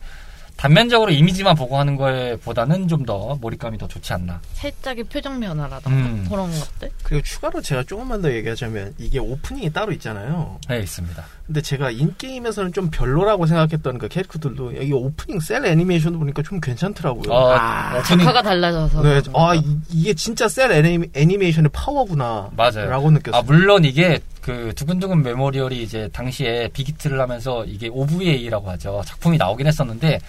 [0.56, 4.40] 단면적으로 이미지만 보고 하는 거에 보다는 좀 더 몰입감이 더 좋지 않나.
[4.54, 6.26] 살짝의 표정 변화라던가 음.
[6.28, 6.90] 그런 것들.
[7.04, 10.58] 그리고 추가로 제가 조금만 더 얘기하자면 이게 오프닝이 따로 있잖아요.
[10.68, 11.22] 네, 있습니다.
[11.46, 17.32] 근데 제가 in-game에서는 좀 별로라고 생각했던 그 캐릭터들도 여기 오프닝 셀 애니메이션도 보니까 좀 괜찮더라고요.
[17.32, 19.02] 어, 아, 오프닝 작화가 달라져서.
[19.02, 19.50] 네, 그런가.
[19.50, 22.50] 아 이, 게 진짜 셀 애니, 애니메이션의 파워구나.
[22.56, 22.88] 맞아요.
[22.90, 23.38] 라고 느꼈어요.
[23.38, 29.02] 아 물론 이게 그 두근두근 메모리얼이 이제 당시에 빅히트를 하면서 이게 OVA라고 하죠.
[29.04, 30.20] 작품이 나오긴 했었는데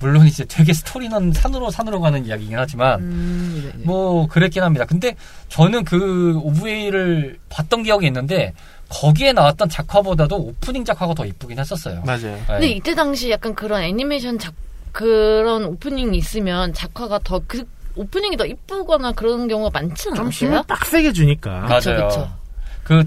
[0.00, 3.84] 물론 이제 되게 스토리는 산으로 산으로 가는 이야기긴 하지만 음, 네, 네.
[3.84, 4.84] 뭐 그랬긴 합니다.
[4.86, 5.14] 근데
[5.50, 8.54] 저는 그 OVA를 봤던 기억이 있는데
[8.88, 12.02] 거기에 나왔던 작화보다도 오프닝 작화가 더 이쁘긴 했었어요.
[12.04, 12.22] 맞아요.
[12.22, 12.42] 네.
[12.48, 14.52] 근데 이때 당시 약간 그런 애니메이션 작
[14.90, 20.50] 그런 오프닝이 있으면 작화가 더 그 오프닝이 더 이쁘거나 그런 경우가 많지는 좀 않았어요?
[20.50, 21.66] 힘을 빡세게 주니까.
[21.66, 22.08] 그쵸, 맞아요.
[22.08, 22.20] 그쵸.
[22.20, 22.40] 그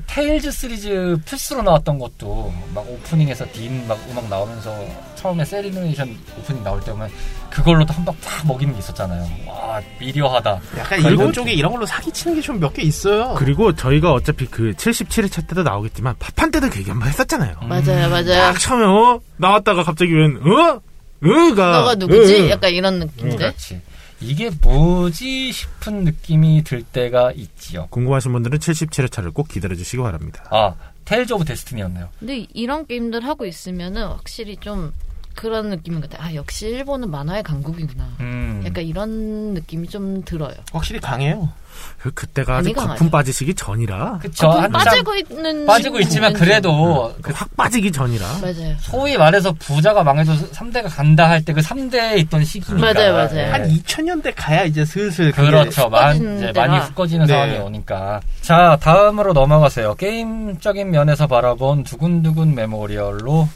[0.08, 4.74] 테일즈 시리즈 플스로 나왔던 것도 막 오프닝에서 딘 막 음악 나오면서
[5.16, 7.10] 처음에 세리노이션 오프닝 나올 때 보면
[7.50, 9.28] 그걸로도 한방쫙 먹이는 게 있었잖아요.
[9.48, 10.62] 와 미려하다.
[10.78, 13.36] 약간 일본 쪽에 이런 걸로 사기치는 게 좀 몇 개 있어요.
[13.38, 17.56] 그리고 저희가 어차피 그 77회차 때도 나오겠지만 파판 때도 그 얘기 한 번 했었잖아요.
[17.64, 17.68] 음.
[17.68, 18.26] 맞아요, 맞아요.
[18.54, 20.80] 딱 처음에 어 나왔다가 갑자기 웬 어?
[21.26, 22.44] 으가 너가 누구지?
[22.44, 22.50] 으.
[22.50, 23.38] 약간 이런 느낌인데.
[23.38, 23.82] 그렇지.
[24.24, 27.88] 이게 뭐지 싶은 느낌이 들 때가 있지요.
[27.90, 30.44] 궁금하신 분들은 77회차를 꼭 기다려 주시기 바랍니다.
[30.50, 32.10] 아 테일즈 오브 데스티니였네요.
[32.20, 34.94] 근데 이런 게임들 하고 있으면은 확실히 좀
[35.36, 36.28] 그런 느낌인 것 같아요.
[36.30, 38.08] 아, 역시 일본은 만화의 강국이구나.
[38.20, 38.64] 음.
[38.66, 40.54] 약간 이런 느낌이 좀 들어요.
[40.72, 41.50] 확실히 강해요.
[41.98, 43.10] 그 그때가 아직 거품.
[43.10, 44.48] 빠지시기 전이라 그쵸.
[44.48, 48.26] 한참 빠지고 있는 빠지고 있지만 그래도 그 확 빠지기 전이라.
[48.42, 48.76] 맞아요.
[48.80, 52.94] 소위 말해서 부자가 망해서 3대가 간다 할 때 그 3대에 있던 시기니까.
[52.94, 53.52] 맞아요, 맞아요.
[53.52, 55.90] 한 2000년대 가야 이제 슬슬 그렇죠.
[55.90, 56.78] 많, 훅 이제 많이.
[56.78, 57.34] 훅 꺼지는 네.
[57.34, 58.22] 상황이 오니까.
[58.42, 59.96] 자, 다음으로 넘어가세요.
[59.96, 63.50] 게임적인 면에서 바라본 두근두근 메모리얼로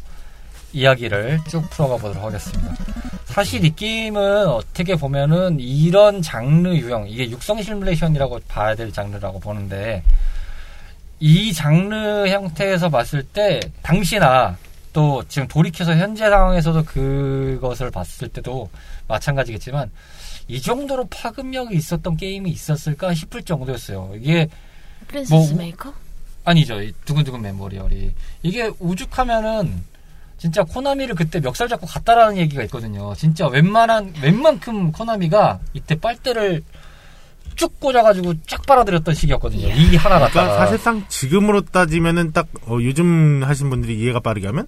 [0.77, 2.75] 이야기를 쭉 풀어가 보도록 하겠습니다.
[3.25, 10.03] 사실 이 게임은 어떻게 보면은 이런 장르 유형, 이게 육성 시뮬레이션이라고 봐야 될 장르라고 보는데,
[11.19, 14.57] 이 장르 형태에서 봤을 때, 당시나
[14.93, 18.69] 또 지금 돌이켜서 현재 상황에서도 그것을 봤을 때도
[19.07, 19.89] 마찬가지겠지만,
[20.47, 24.13] 이 정도로 파급력이 있었던 게임이 있었을까 싶을 정도였어요.
[24.15, 24.47] 이게
[25.07, 25.93] 프린세스 뭐, 메이커?
[26.45, 26.81] 아니죠.
[26.81, 28.11] 이 두근두근 메모리얼이.
[28.43, 29.83] 이게 오죽하면은
[30.37, 33.13] 진짜 코나미를 그때 멱살 잡고 갔다라는 얘기가 있거든요.
[33.15, 36.61] 진짜 웬만한 웬만큼 코나미가 이때 빨대를
[37.55, 39.67] 쭉 꽂아가지고 쫙 빨아들였던 시기였거든요.
[39.69, 40.29] 이 하나 갖다가.
[40.29, 44.67] 그러니까 사실상 지금으로 따지면은 딱 어, 요즘 하신 분들이 이해가 빠르게 하면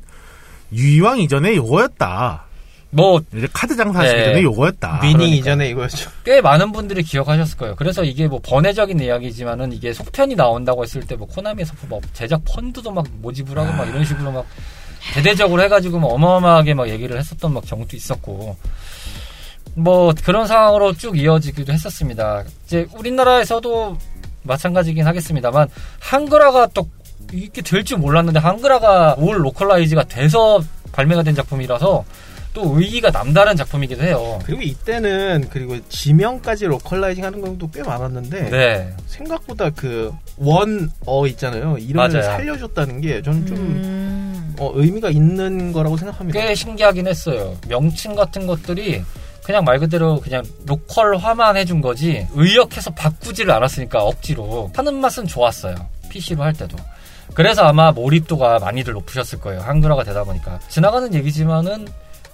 [0.73, 2.45] 유이왕 이전에 요거였다.
[2.91, 4.25] 뭐 이제 카드 장사하시기 네.
[4.25, 5.01] 전에 요거였다.
[5.01, 5.35] 미니 그러니까.
[5.37, 6.09] 이전에 이거였죠.
[6.23, 7.75] 꽤 많은 분들이 기억하셨을 거예요.
[7.75, 12.89] 그래서 이게 뭐 번외적인 이야기지만은 이게 속편이 나온다고 했을 때 뭐 코나미에서 뭐 제작 펀드도
[12.89, 14.45] 막 모집을 하고 막 이런 식으로 막
[15.13, 18.57] 대대적으로 해가지고 막 어마어마하게 막 얘기를 했었던 막 경우도 있었고
[19.75, 22.43] 뭐 그런 상황으로 쭉 이어지기도 했었습니다.
[22.65, 23.97] 이제 우리나라에서도
[24.43, 25.67] 마찬가지긴 하겠습니다만
[25.99, 26.87] 한글화가 또
[27.31, 30.59] 이렇게 될 줄 몰랐는데 한글화가 all localize가 돼서
[30.91, 32.03] 발매가 된 작품이라서
[32.53, 34.39] 또 의의가 남다른 작품이기도 해요.
[34.45, 38.93] 그리고 이때는 그리고 지명까지 localizing 하는 경우도 꽤 많았는데 네.
[39.05, 41.77] 생각보다 그 원어 있잖아요.
[41.77, 42.23] 이름을 맞아요.
[42.23, 44.55] 살려줬다는 게 저는 좀 음.
[44.59, 46.39] 어, 의미가 있는 거라고 생각합니다.
[46.39, 47.55] 꽤 신기하긴 했어요.
[47.67, 49.03] 명칭 같은 것들이
[49.43, 55.75] 그냥 말 그대로 그냥 local화만 해준 거지 의역해서 바꾸지를 않았으니까 억지로 하는 맛은 좋았어요.
[56.09, 56.77] PC로 할 때도.
[57.33, 59.61] 그래서 아마 몰입도가 많이들 높으셨을 거예요.
[59.61, 60.59] 한글화가 되다 보니까.
[60.67, 61.87] 지나가는 얘기지만은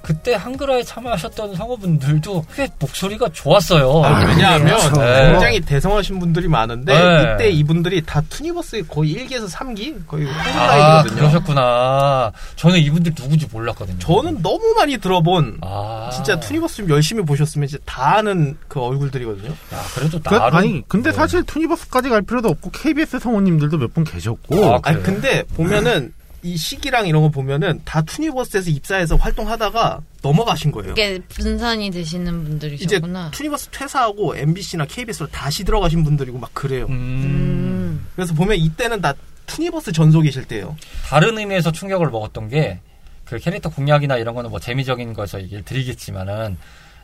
[0.06, 4.04] 그때 한글화에 참여하셨던 성우분들도 꽤 목소리가 좋았어요.
[4.06, 5.32] 아, 왜냐하면 네.
[5.32, 7.34] 굉장히 대성하신 분들이 많은데 네.
[7.34, 11.16] 이때 이분들이 다 투니버스 거의 1기에서 3기 거의 아, 한글라이거든요.
[11.22, 12.32] 그러셨구나.
[12.56, 13.98] 저는 이분들 누군지 몰랐거든요.
[13.98, 16.12] 저는 너무 많이 들어본 아.
[16.14, 19.50] 진짜 투니버스 좀 열심히 보셨으면 진짜 다 아는 그 얼굴들이거든요.
[19.50, 20.56] 야, 그래도 그, 나름.
[20.56, 21.16] 아니 근데 네.
[21.16, 25.02] 사실 투니버스까지 갈 필요도 없고 KBS 성우님들도 몇 분 계셨고 아, 아니?
[25.02, 26.14] 근데 보면은
[26.46, 30.92] 이 시기랑 이런 거 보면은 다 투니버스에서 입사해서 활동하다가 넘어가신 거예요.
[30.92, 33.32] 이게 분산이 되시는 이제 분들이셨구나.
[33.32, 36.86] 투니버스 퇴사하고 MBC나 KBS로 다시 들어가신 분들이고 막 그래요.
[36.86, 36.92] 음.
[36.94, 38.08] 음.
[38.16, 39.14] 그래서 보면 이때는 다
[39.48, 40.76] 투니버스 전속이실 때예요.
[41.06, 42.80] 다른 의미에서 충격을 먹었던 게
[43.26, 46.58] 그 캐릭터 공략이나 이런 거는 뭐 재미적인 거에서 얘기를 드리겠지만은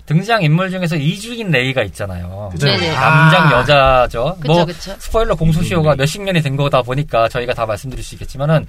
[0.06, 2.52] 등장 인물 중에서 이주인 레이가 있잖아요.
[2.60, 2.92] 네네.
[2.92, 3.60] 남장 아.
[3.60, 4.38] 여자죠.
[4.40, 4.96] 그쵸, 뭐 그쵸.
[5.00, 8.66] 스포일러 공소시효가 몇십 년이 된 거다 보니까 저희가 다 말씀드릴 수 있겠지만은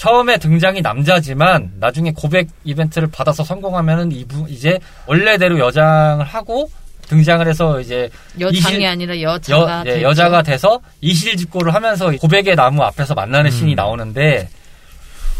[0.00, 6.70] 처음에 등장이 남자지만 나중에 고백 이벤트를 받아서 성공하면은 이분 이제 원래대로 여장을 하고
[7.02, 8.08] 등장을 해서 이제
[8.40, 10.00] 여장이 이실- 아니라 여자가 여, 예.
[10.02, 14.48] 여자가 돼서 이실직고를 하면서 고백의 나무 앞에서 만나는 씬이 나오는데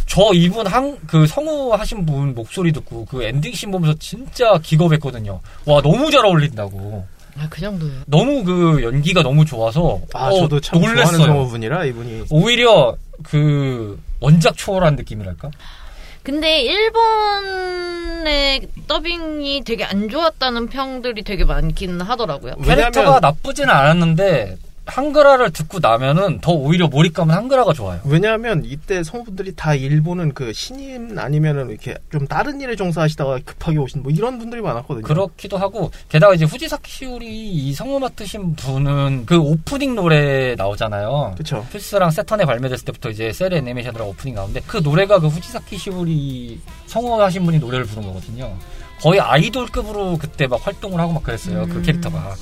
[0.04, 5.40] 저 이분 한 그 성우 하신 분 목소리 듣고 그 엔딩 씬 보면서 진짜 기겁했거든요.
[5.64, 7.06] 와 너무 잘 어울린다고.
[7.38, 8.02] 아, 그 정도예요.
[8.08, 11.26] 너무 그 연기가 너무 좋아서 아 어, 저도 참 좋아하는 놀랬어요.
[11.28, 15.50] 성우분이라 이분이 오히려 그 원작 초월한 느낌이랄까?
[16.22, 22.54] 근데 일본의 더빙이 되게 안 좋았다는 평들이 되게 많기는 하더라고요.
[22.58, 24.58] 왜냐면 캐릭터가 나쁘지는 않았는데
[24.90, 28.00] 한글화를 듣고 나면은 더 오히려 몰입감은 한글화가 좋아요.
[28.04, 34.02] 왜냐하면 이때 성우분들이 다 일본은 그 신임 아니면은 이렇게 좀 다른 일에 종사하시다가 급하게 오신
[34.02, 35.04] 뭐 이런 분들이 많았거든요.
[35.04, 41.34] 그렇기도 하고 게다가 이제 후지사키 시오리 이 성우 맡으신 분은 그 오프닝 노래 나오잖아요.
[41.36, 41.64] 그쵸.
[41.70, 47.44] 플스랑 새턴에 발매됐을 때부터 이제 셀 애니메이션이랑 오프닝 나오는데 그 노래가 그 후지사키 시오리 성우하신
[47.44, 48.52] 분이 노래를 부른 거거든요.
[49.00, 51.66] 거의 아이돌급으로 그때 막 활동을 하고 막 그랬어요.
[51.66, 52.34] 그 캐릭터가.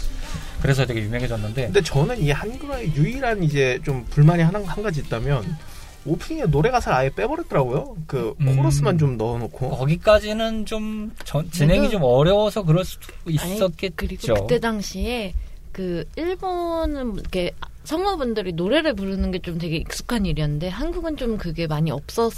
[0.62, 5.56] 그래서 되게 유명해졌는데 근데 저는 이 한글화의 유일한 이제 좀 불만이 하나 한 가지 있다면
[6.04, 7.96] 오프닝에 노래 가사를 아예 빼버렸더라고요.
[8.06, 8.56] 그 음.
[8.56, 9.70] 코러스만 좀 넣어놓고.
[9.70, 13.94] 거기까지는 좀 전- 진행이 그래도- 좀 어려워서 그럴 수도 아니, 있었겠죠.
[13.96, 15.34] 그리고 그때 당시에
[15.72, 17.50] 그 일본은 이렇게
[17.84, 22.32] 성우분들이 노래를 부르는 게 좀 되게 익숙한 일이었는데 한국은 좀 그게 많이 없었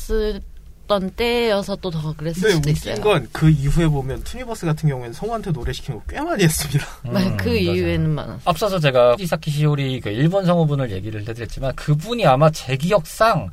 [0.91, 2.97] 던 때여서 또 더 그랬을 수도 있어요.
[2.97, 6.85] 건 그 이후에 보면 투니버스 같은 경우에는 성우한테 노래 시킨 거 꽤 많이 했습니다.
[7.07, 7.37] 맞아요.
[7.37, 8.41] 그 음, 이후에는 많았어요.
[8.45, 13.51] 앞서서 제가 후지사키 시오리 그 일본 성우분을 얘기를 해드렸지만 그분이 아마 제 기억상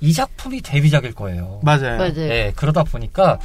[0.00, 1.60] 이 작품이 데뷔작일 거예요.
[1.62, 1.96] 맞아요.
[1.98, 2.12] 맞아요.
[2.14, 3.38] 네, 그러다 보니까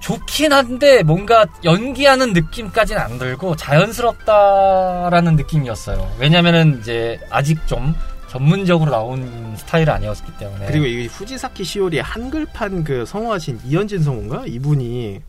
[0.00, 6.10] 좋긴 한데 뭔가 연기하는 느낌까지는 안 들고 자연스럽다라는 느낌이었어요.
[6.18, 7.94] 왜냐면은 이제 아직 좀
[8.30, 10.66] 전문적으로 나온 스타일이 아니었기 때문에.
[10.66, 15.20] 그리고 이 후지사키 시오리 한글판 그 성우하신 이현진 성우인가 이분이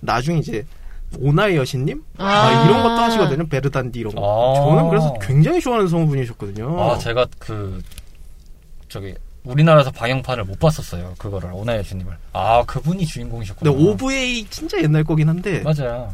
[0.00, 0.66] 나중에 이제
[1.20, 2.24] 오나의 여신님 아.
[2.24, 4.54] 아, 이런 것도 하시거든요 베르단디 이런 거 아.
[4.60, 7.82] 저는 그래서 굉장히 좋아하는 성우분이셨거든요 아, 제가 그
[8.88, 11.14] 저기 우리나라에서 방영판을 못 봤었어요.
[11.16, 12.12] 그거를 오 나의 여신님을.
[12.34, 13.72] 아, 그분이 주인공이셨구나.
[13.72, 16.12] 근데 OVA 진짜 옛날 거긴 한데 맞아요.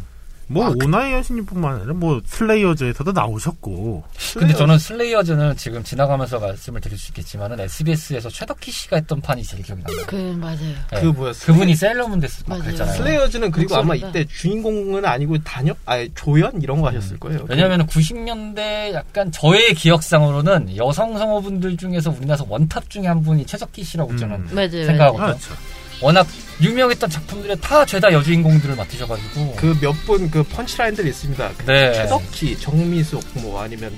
[0.48, 6.38] 뭐 아, 그- 오 나의 여신님뿐만 아니라 뭐 슬레이어즈에서도 나오셨고 근데 저는 슬레이어즈는 지금 지나가면서
[6.38, 9.96] 말씀을 드릴 수 있겠지만은 SBS에서 최덕희 씨가 했던 판이 제일 기억이 나요.
[10.06, 10.56] 그 맞아요.
[10.92, 11.00] 네.
[11.00, 12.64] 그 뭐야 그분이 세일러문에서 막 맞아요.
[12.64, 12.96] 그랬잖아요.
[12.96, 14.08] 슬레이어즈는 그리고 아마 목소리가.
[14.08, 20.76] 이때 주인공은 아니고 단역 아니 조연 이런 거 하셨을 거예요 왜냐면 90년대 약간 저의 기억상으로는
[20.76, 24.50] 여성 성우분들 중에서 우리나라에서 one top 중에 한 분이 최덕희 씨라고 저는 음.
[24.52, 24.70] 맞아요.
[24.70, 25.18] 생각하거든요.
[25.18, 25.36] 맞아요.
[25.38, 25.54] 그렇죠.
[26.00, 26.26] 워낙
[26.60, 31.92] 유명했던 작품들에 다 죄다 여주인공들을 맡으셔가지고 그 몇 분 그 펀치라인들이 있습니다 그 네.
[31.92, 33.96] 최덕희 정미숙 뭐 아니면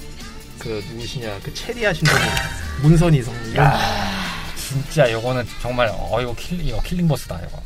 [0.58, 2.24] 그 누구시냐 그 체리 하신 분이
[2.82, 3.72] 문선이성 이런
[4.56, 7.62] 진짜 요거는 정말 어 이거 킬 이거 킬링버스다 이거.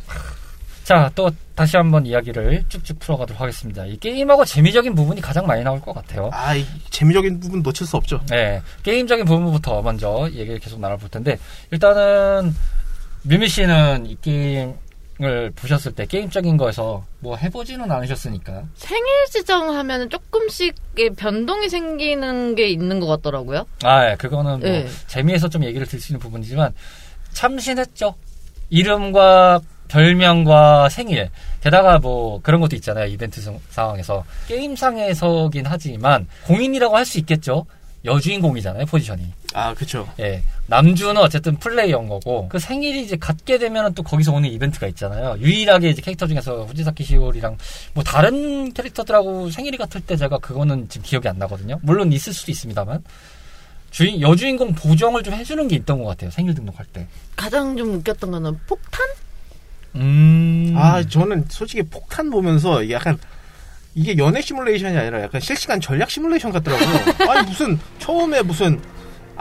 [0.84, 3.84] 자 또 다시 한번 이야기를 쭉쭉 풀어가도록 하겠습니다.
[3.86, 6.28] 이 게임하고 재미적인 부분이 가장 많이 나올 것 같아요.
[6.32, 8.20] 아, 이 재미적인 부분 놓칠 수 없죠.
[8.30, 11.38] 네, 게임적인 부분부터 먼저 얘기를 계속 나눠볼 텐데
[11.70, 12.54] 일단은
[13.22, 20.74] 뮤미 씨는 이 게임을 보셨을 때 게임적인 거에서 뭐 해보지는 않으셨으니까 생일 지정하면 조금씩
[21.16, 23.66] 변동이 생기는 게 있는 것 같더라고요.
[23.84, 24.88] 아, 예, 그거는 뭐 네.
[25.06, 26.72] 재미에서 좀 얘기를 들 수 있는 부분이지만
[27.32, 28.14] 참신했죠.
[28.70, 31.30] 이름과 별명과 생일.
[31.62, 33.06] 게다가 뭐 그런 것도 있잖아요.
[33.06, 37.66] 이벤트 상- 상황에서 게임상에서긴 하지만 공인이라고 할 수 있겠죠.
[38.04, 38.86] 여주인공이잖아요.
[38.86, 39.32] 포지션이.
[39.54, 40.08] 아, 그쵸.
[40.18, 40.42] 예.
[40.72, 45.36] 남주는 어쨌든 플레이어인 거고 그 생일이 이제 갖게 되면은 또 거기서 오는 이벤트가 있잖아요.
[45.38, 47.58] 유일하게 이제 캐릭터 중에서 후지사키 시오리랑
[47.92, 51.78] 뭐 다른 캐릭터들하고 생일이 같을 때 제가 그거는 지금 기억이 안 나거든요.
[51.82, 53.04] 물론 있을 수도 있습니다만
[53.90, 56.30] 주인 여주인공 보정을 좀 해주는 게 있던 것 같아요.
[56.30, 57.06] 생일 등록할 때.
[57.36, 59.06] 가장 좀 웃겼던 거는 폭탄?
[59.96, 60.72] 음.
[60.74, 63.18] 아, 저는 솔직히 폭탄 보면서 이게 약간
[63.94, 67.14] 이게 연애 시뮬레이션이 아니라 약간 실시간 전략 시뮬레이션 같더라고요.
[67.28, 68.80] 아니, 무슨 처음에 무슨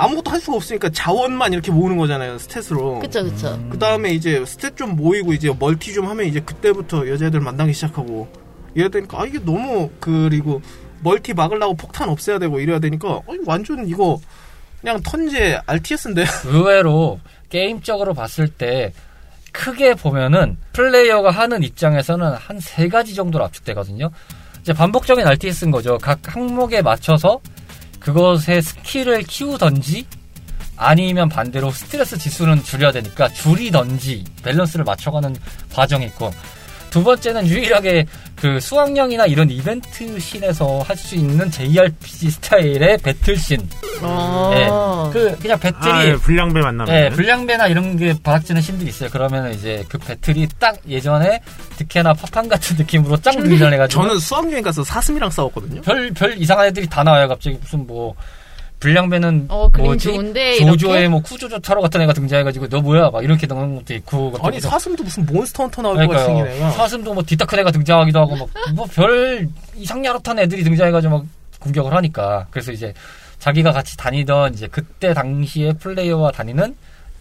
[0.04, 2.38] 아무것도 할 수가 없으니까 자원만 이렇게 모으는 거잖아요.
[2.38, 2.99] stat으로.
[3.02, 3.60] 그쵸, 그쵸.
[3.70, 8.28] 그 다음에 이제 stat 좀 모이고 이제 multi 좀 하면 이제 그때부터 여자애들 만나기 시작하고
[8.74, 10.62] 이래야 되니까 아 이게 너무 그리고
[11.03, 14.20] multi 막으려고 폭탄 없애야 되고 이래야 되니까 아니 완전 이거
[14.80, 18.93] 그냥 turn제 RTS인데 의외로 게임적으로 봤을 때
[19.52, 24.10] 크게 보면은 플레이어가 하는 입장에서는 한 세 가지 정도로 압축되거든요.
[24.62, 25.97] 이제 반복적인 RTS인 거죠.
[25.97, 27.41] 각 항목에 맞춰서
[28.02, 30.06] 그것의 스킬을 키우던지
[30.76, 35.36] 아니면 반대로 스트레스 지수는 줄여야 되니까 줄이던지 밸런스를 맞춰가는
[35.74, 36.32] 과정이 있고
[36.92, 43.68] 두 번째는 유일하게 그 수학여행이나 이런 이벤트 scene에서 할 수 있는 JRPG 스타일의 battle scene
[44.04, 45.10] 어.
[45.12, 46.94] 그 그냥 battle이 아, 예, 불량배 만나면.
[46.94, 49.10] 네, 불량배나 이런 게 맞닥뜨리는 scene들이 있어요.
[49.12, 51.42] 그러면 이제 그 battle이 딱 예전에
[51.78, 55.82] 득해나 파판 같은 느낌으로 짱 등장해가지고 저는 수학여행 가서 사슴이랑 싸웠거든요.
[55.82, 57.28] 별, 별 이상한 애들이 다 나와요.
[57.28, 58.14] 갑자기 무슨 뭐
[58.82, 60.09] 불량배는 어, 뭐지?
[60.09, 61.07] 좋은데, 조조의 이렇게?
[61.07, 63.11] 뭐 쿠조조 타로 같은 애가 등장해가지고 너 뭐야?
[63.11, 66.71] 막 이렇게 나오는 것도 있고 아니 사슴도 무슨 몬스터 헌터 나올 것 생긴 애가.
[66.71, 71.25] 사슴도 뭐 디타큰 애가 등장하기도 하고 뭐별 이상야릇한 애들이 등장해가지고 막
[71.59, 72.91] 공격을 하니까 그래서 이제
[73.38, 76.75] 자기가 같이 다니던 이제 그때 당시에 플레이어와 다니는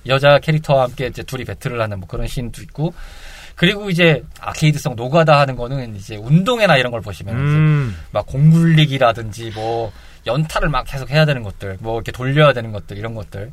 [0.07, 2.95] 여자 캐릭터와 함께 이제 둘이 배틀을 하는 뭐 그런 씬도 있고
[3.55, 7.97] 그리고 이제 아케이드성 노가다 하는 거는 이제 운동회나 이런 걸 보시면 이제 음.
[8.13, 9.93] 막 공굴리기라든지 뭐
[10.27, 13.53] 연타를 막 계속 해야 되는 것들, 뭐 이렇게 돌려야 되는 것들 이런 것들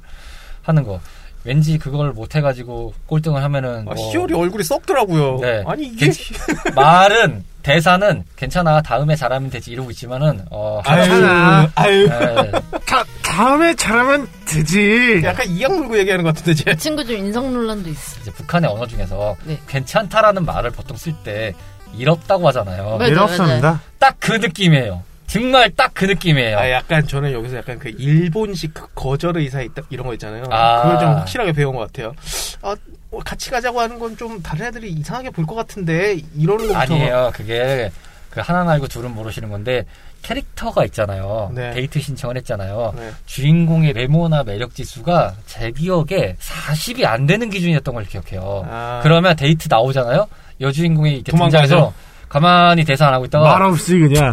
[0.64, 1.00] 하는 거.
[1.44, 5.38] 왠지 그걸 못 해가지고 꼴등을 하면은 아, 뭐 히어리 얼굴이 썩더라고요.
[5.40, 5.64] 네.
[5.66, 6.12] 아니 이게
[6.76, 11.72] 말은 대사는 괜찮아 다음에 잘하면 되지 이러고 있지만은 어 괜찮아.
[11.76, 12.52] 아유, 네.
[12.86, 15.22] 다, 다음에 잘하면 되지.
[15.24, 16.72] 약간 이악 물고 얘기하는 것 같은데 쟤.
[16.72, 18.20] 그 친구 좀 인성 논란도 있어.
[18.22, 19.58] 이제 북한의 언어 중에서 네.
[19.68, 21.54] 괜찮다라는 말을 보통 쓸 때
[21.94, 23.00] 이렇다고 하잖아요.
[23.04, 23.80] 이렇습니다.
[24.00, 25.02] 딱 그 느낌이에요.
[25.28, 26.58] 정말 딱 그 느낌이에요.
[26.58, 30.44] 아, 약간 저는 여기서 약간 그 일본식 그 거절 의사 있다 이런 거 있잖아요.
[30.52, 30.84] 아.
[30.84, 32.14] 그걸 좀 확실하게 배운 것 같아요.
[32.62, 32.76] 아,
[33.10, 37.32] 뭐 같이 가자고 하는 건 좀 다른 애들이 이상하게 볼 것 같은데 이러는 것부터 아니에요.
[37.34, 37.92] 그게
[38.30, 39.86] 그 하나 알고 둘은 모르시는 건데
[40.24, 41.52] 캐릭터가 있잖아요.
[41.54, 41.72] 네.
[41.72, 42.94] 데이트 신청을 했잖아요.
[42.98, 43.12] 네.
[43.26, 48.66] 주인공의 외모나 매력 지수가 제 기억에 40이 안 되는 기준이었던 걸 기억해요.
[48.70, 49.00] 아.
[49.04, 50.28] 그러면 데이트 나오잖아요.
[50.62, 51.68] 여주인공이 이렇게 도망가죠.
[51.68, 51.94] 등장해서
[52.30, 54.32] 가만히 대사 안 하고 있다가 말 없이 그냥.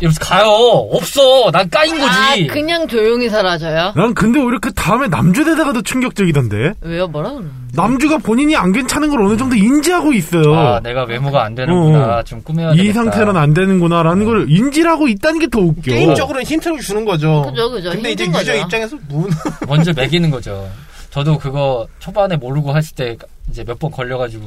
[0.00, 0.46] 이러면서 가요.
[0.92, 1.50] 없어.
[1.50, 2.04] 난 까인 거지.
[2.10, 3.92] 아, 그냥 조용히 사라져요?
[3.96, 6.74] 난 근데 오히려 그 다음에 남주 대답이 더 충격적이던데.
[6.82, 7.06] 왜요?
[7.08, 10.54] 뭐라 그러는 남주가 본인이 안 괜찮은 걸 어느 정도 인지하고 있어요.
[10.54, 12.18] 아, 내가 외모가 안 되는구나.
[12.18, 12.22] 어.
[12.24, 12.94] 좀 꾸며야 이 되겠다.
[13.02, 15.82] 상태로는 안 되는구나라는 걸 인지를 하고 있다는 게 더 웃겨.
[15.82, 17.42] 게임적으로는 힌트를 주는 거죠.
[17.48, 17.90] 그죠, 그죠.
[17.90, 18.64] 근데 이제 힘든 유저 거죠.
[18.64, 19.30] 입장에서 문
[19.68, 20.68] 먼저 매기는 거죠.
[21.10, 23.16] 저도 그거 초반에 모르고 했을 때
[23.48, 24.44] 이제 몇 번 걸려가지고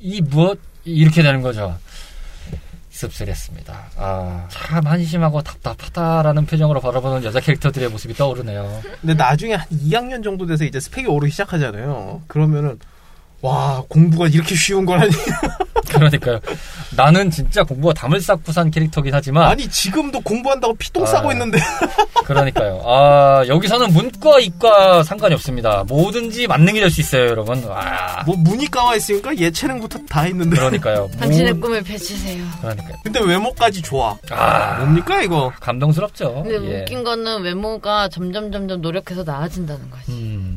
[0.00, 1.76] 이 무엇 이렇게 되는 거죠.
[2.94, 3.74] 씁쓸했습니다.
[3.96, 8.82] 아, 참 한심하고 답답하다라는 표정으로 바라보는 여자 캐릭터들의 모습이 떠오르네요.
[9.00, 12.22] 근데 나중에 한 2학년 정도 돼서 이제 스펙이 오르기 시작하잖아요.
[12.28, 12.78] 그러면은
[13.42, 15.12] 와 공부가 이렇게 쉬운 걸 하니
[15.94, 16.40] 그러니까요.
[16.96, 21.06] 나는 진짜 공부가 담을 쌓고 산 캐릭터긴 하지만 아니 지금도 공부한다고 피똥 아.
[21.06, 21.58] 싸고 있는데
[22.24, 22.82] 그러니까요.
[22.86, 25.84] 아, 여기서는 문과, 이과 상관이 없습니다.
[25.86, 27.62] 뭐든지 만능이 될 수 있어요, 여러분.
[27.64, 28.22] 와.
[28.26, 31.10] 뭐 문이과와 있으니까 예체능부터 다 했는데 그러니까요.
[31.18, 32.44] 당신의 뭐- 꿈을 펼치세요.
[32.60, 32.96] 그러니까요.
[33.02, 34.16] 근데 외모까지 좋아.
[34.30, 35.52] 아, 뭡니까 이거?
[35.60, 36.44] 감동스럽죠.
[36.44, 36.80] 근데 예.
[36.82, 40.12] 웃긴 거는 외모가 점점 점점 노력해서 나아진다는 거지.
[40.12, 40.53] 음.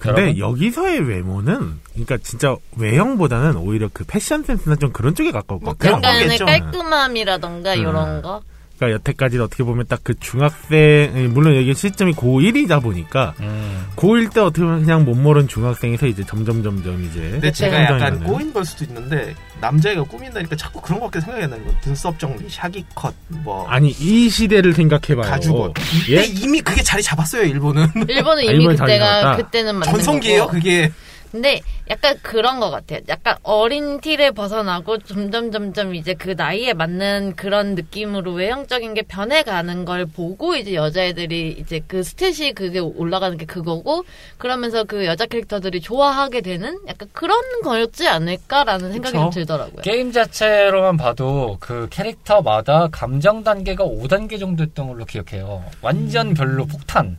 [0.00, 5.60] 근데 여러분, 여기서의 외모는 그러니까 진짜 외형보다는 오히려 그 패션 센스나 좀 그런 쪽에 가까울
[5.60, 6.00] 뭐것 같아요.
[6.00, 6.38] 그런 약간의.
[6.38, 7.78] 깔끔함이라던가 음.
[7.78, 8.42] 이런 거.
[8.80, 13.86] 그러니까 여태까지 어떻게 보면 딱 그 중학생 물론 여기 시점이 고1이다 보니까 음.
[13.96, 18.24] 고1 때 어떻게 보면 그냥 못 모른 중학생에서 이제 점점 점점 이제 근데 제가 약간.
[18.24, 21.72] 꼬인 걸 수도 있는데 남자애가 꾸민다니까 자꾸 그런 거밖에 생각이 안 나는 거.
[21.84, 25.30] 눈썹 정리, 샤기 컷, 뭐 아니 이 시대를 생각해봐요.
[25.30, 25.74] 가죽옷.
[26.08, 26.24] 예?
[26.24, 27.86] 이때 이미 그게 자리 잡았어요 일본은.
[28.08, 29.36] 일본은 아, 이미 일본이 잘 그때가.
[29.36, 30.46] 그때는 전성기예요.
[30.46, 30.90] 그게.
[31.30, 33.00] 근데 약간 그런 것 같아요.
[33.08, 39.84] 약간 어린 티를 벗어나고 점점 점점 이제 그 나이에 맞는 그런 느낌으로 외형적인 게 변해가는
[39.84, 44.04] 걸 보고 이제 여자애들이 이제 그 스탯이 그게 올라가는 게 그거고
[44.38, 49.24] 그러면서 그 여자 캐릭터들이 좋아하게 되는 약간 그런 거였지 않을까라는 생각이 그쵸.
[49.24, 49.82] 좀 들더라고요.
[49.82, 55.64] 게임 자체로만 봐도 그 캐릭터마다 감정 단계가 5단계 정도 였던 걸로 기억해요.
[55.80, 57.18] 완전 별로 폭탄.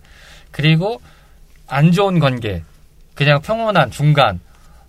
[0.51, 1.01] 그리고
[1.67, 2.63] 안 좋은 관계.
[3.21, 4.39] 그냥 평온한 중간.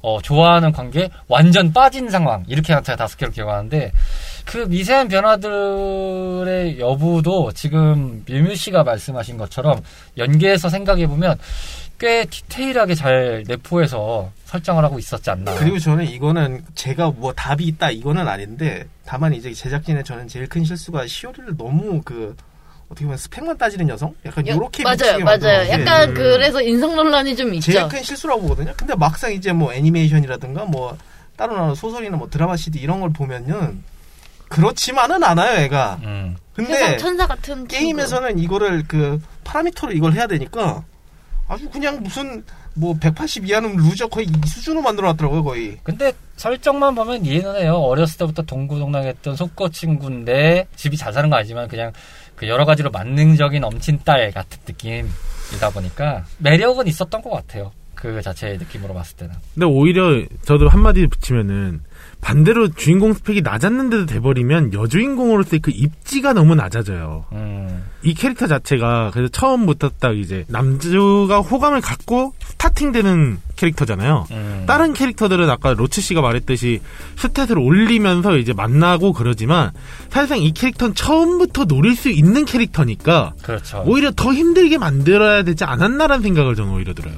[0.00, 2.42] 어, 좋아하는 관계 완전 빠진 상황.
[2.48, 3.92] 이렇게 제가 다섯 개를 기억하는데
[4.46, 9.80] 그 미세한 변화들의 여부도 지금 밀뮤 씨가 말씀하신 것처럼
[10.16, 11.38] 연계해서 생각해 보면
[12.00, 15.54] 꽤 디테일하게 잘 내포해서 설정을 하고 있었지 않나.
[15.56, 20.64] 그리고 저는 이거는 제가 뭐 답이 있다 이거는 아닌데 다만 이제 제작진의 저는 제일 큰
[20.64, 22.34] 실수가 시오리를 너무 그
[22.92, 24.14] 어떻게 보면 스펙만 따지는 여성?
[24.26, 25.68] 약간 여- 요렇게 맞아요, 맞아요.
[25.70, 26.14] 약간 음.
[26.14, 27.72] 그래서 인성 논란이 좀 있죠.
[27.72, 28.72] 제일 큰 실수라고 보거든요.
[28.76, 30.96] 근데 막상 이제 뭐 애니메이션이라든가 뭐
[31.36, 33.82] 따로 나오는 소설이나 뭐 드라마 CD 이런 걸 보면은
[34.50, 36.00] 그렇지만은 않아요, 애가.
[36.02, 36.36] 음.
[36.54, 40.84] 근데 천사 같은 게임에서는 이거를 그 파라미터로 이걸 해야 되니까
[41.48, 45.78] 아주 그냥 무슨 뭐 180 이하는 loser 거의 이 수준으로 만들어 놨더라고요, 거의.
[45.82, 47.74] 근데 설정만 보면 이해는 해요.
[47.76, 51.92] 어렸을 때부터 동고동락했던 소꿉친구인데 집이 잘 사는 거 아니지만 그냥
[52.42, 57.70] 그 여러 가지로 만능적인 엄친 딸 같은 느낌이다 보니까 매력은 있었던 것 같아요.
[57.94, 59.32] 그 자체의 느낌으로 봤을 때는.
[59.54, 61.82] 근데 오히려 저도 한마디 붙이면은
[62.22, 67.24] 반대로 주인공 스펙이 낮았는데도 돼버리면 여주인공으로서의 그 입지가 너무 낮아져요.
[67.32, 67.84] 음.
[68.04, 74.26] 이 캐릭터 자체가 그래서 처음부터 딱 이제 남주가 호감을 갖고 스타팅되는 캐릭터잖아요.
[74.30, 74.64] 음.
[74.68, 76.80] 다른 캐릭터들은 아까 로치 씨가 말했듯이
[77.16, 79.72] 스탯을 올리면서 이제 만나고 그러지만
[80.08, 83.82] 사실상 이 캐릭터는 처음부터 노릴 수 있는 캐릭터니까 그렇죠.
[83.84, 87.14] 오히려 더 힘들게 만들어야 되지 않았나라는 생각을 저는 오히려 들어요.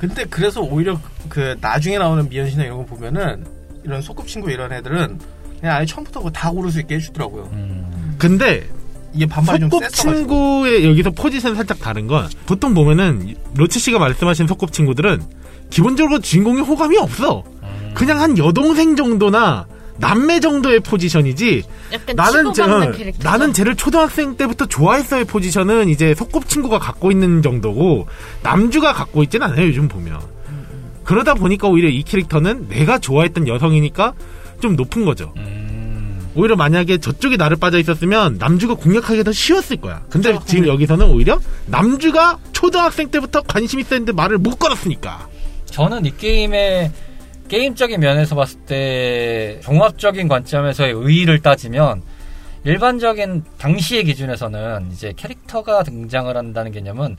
[0.00, 5.18] 근데 그래서 오히려 그 나중에 나오는 미연씨나 이런 거 보면은 이런 소꿉친구 이런 애들은
[5.60, 7.48] 그냥 아예 처음부터 다 고를 수 있게 해주더라고요.
[7.52, 8.14] 음.
[8.18, 8.68] 근데
[9.12, 9.68] 이게 반발이.
[9.70, 15.22] 소꿉친구의 여기서 포지션 살짝 다른 건 보통 보면은 로치 씨가 말씀하신 소꿉친구들은
[15.70, 17.44] 기본적으로 주인공이 호감이 없어.
[17.62, 17.90] 음.
[17.94, 19.66] 그냥 한 여동생 정도나
[19.98, 21.62] 남매 정도의 포지션이지
[21.92, 22.64] 약간 나는 제,
[22.96, 23.28] 캐릭터.
[23.28, 28.06] 나는 쟤를 초등학생 때부터 좋아했어의 포지션은 이제 소꿉친구가 갖고 있는 정도고
[28.42, 30.18] 남주가 갖고 있진 않아요 요즘 보면
[31.04, 34.14] 그러다 보니까 오히려 이 캐릭터는 내가 좋아했던 여성이니까
[34.60, 35.32] 좀 높은 거죠.
[35.36, 40.02] 음, 오히려 만약에 저쪽에 나를 빠져 있었으면 남주가 공략하기 더 쉬웠을 거야.
[40.08, 40.46] 근데 그렇죠.
[40.46, 45.28] 지금 여기서는 오히려 남주가 초등학생 때부터 관심 있었는데 말을 못 걸었으니까.
[45.66, 46.92] 저는 이 게임의
[47.48, 52.02] 게임적인 면에서 봤을 때 종합적인 관점에서의 의의를 따지면
[52.64, 57.16] 일반적인 당시의 기준에서는 이제 캐릭터가 등장을 한다는 개념은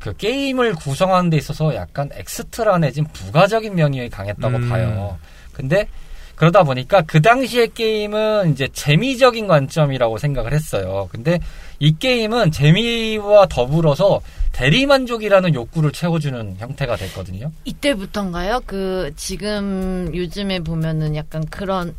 [0.00, 4.68] 그 게임을 구성하는 데 있어서 약간 엑스트라 내진 부가적인 면이 강했다고 음.
[4.68, 5.18] 봐요.
[5.52, 5.86] 근데
[6.34, 11.06] 그러다 보니까 그 당시의 게임은 이제 재미적인 관점이라고 생각을 했어요.
[11.12, 11.38] 근데
[11.78, 14.22] 이 게임은 재미와 더불어서
[14.52, 17.52] 대리만족이라는 욕구를 채워주는 형태가 됐거든요.
[17.64, 18.62] 이때부터인가요?
[18.64, 21.94] 그 지금 요즘에 보면은 약간 그런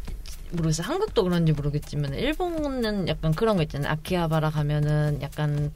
[0.51, 0.87] 모르겠어요.
[0.87, 3.91] 한국도 그런지 모르겠지만 일본은 약간 그런 거 있잖아요.
[3.91, 5.71] 아키하바라 가면은 약간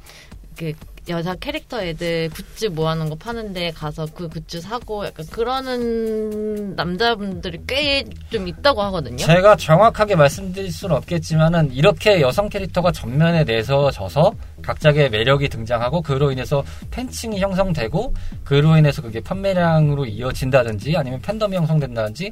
[0.58, 0.74] 그
[1.08, 8.04] 여자 캐릭터 애들 굿즈 모아놓은 거 파는데 가서 그 굿즈 사고 약간 그러는 남자분들이 꽤
[8.32, 9.18] 좀 있다고 하거든요.
[9.18, 14.34] 제가 정확하게 말씀드릴 수는 없겠지만은 이렇게 여성 캐릭터가 전면에 내서져서
[14.64, 22.32] 각자의 매력이 등장하고 그로 인해서 팬층이 형성되고 그로 인해서 그게 판매량으로 이어진다든지 아니면 팬덤이 형성된다든지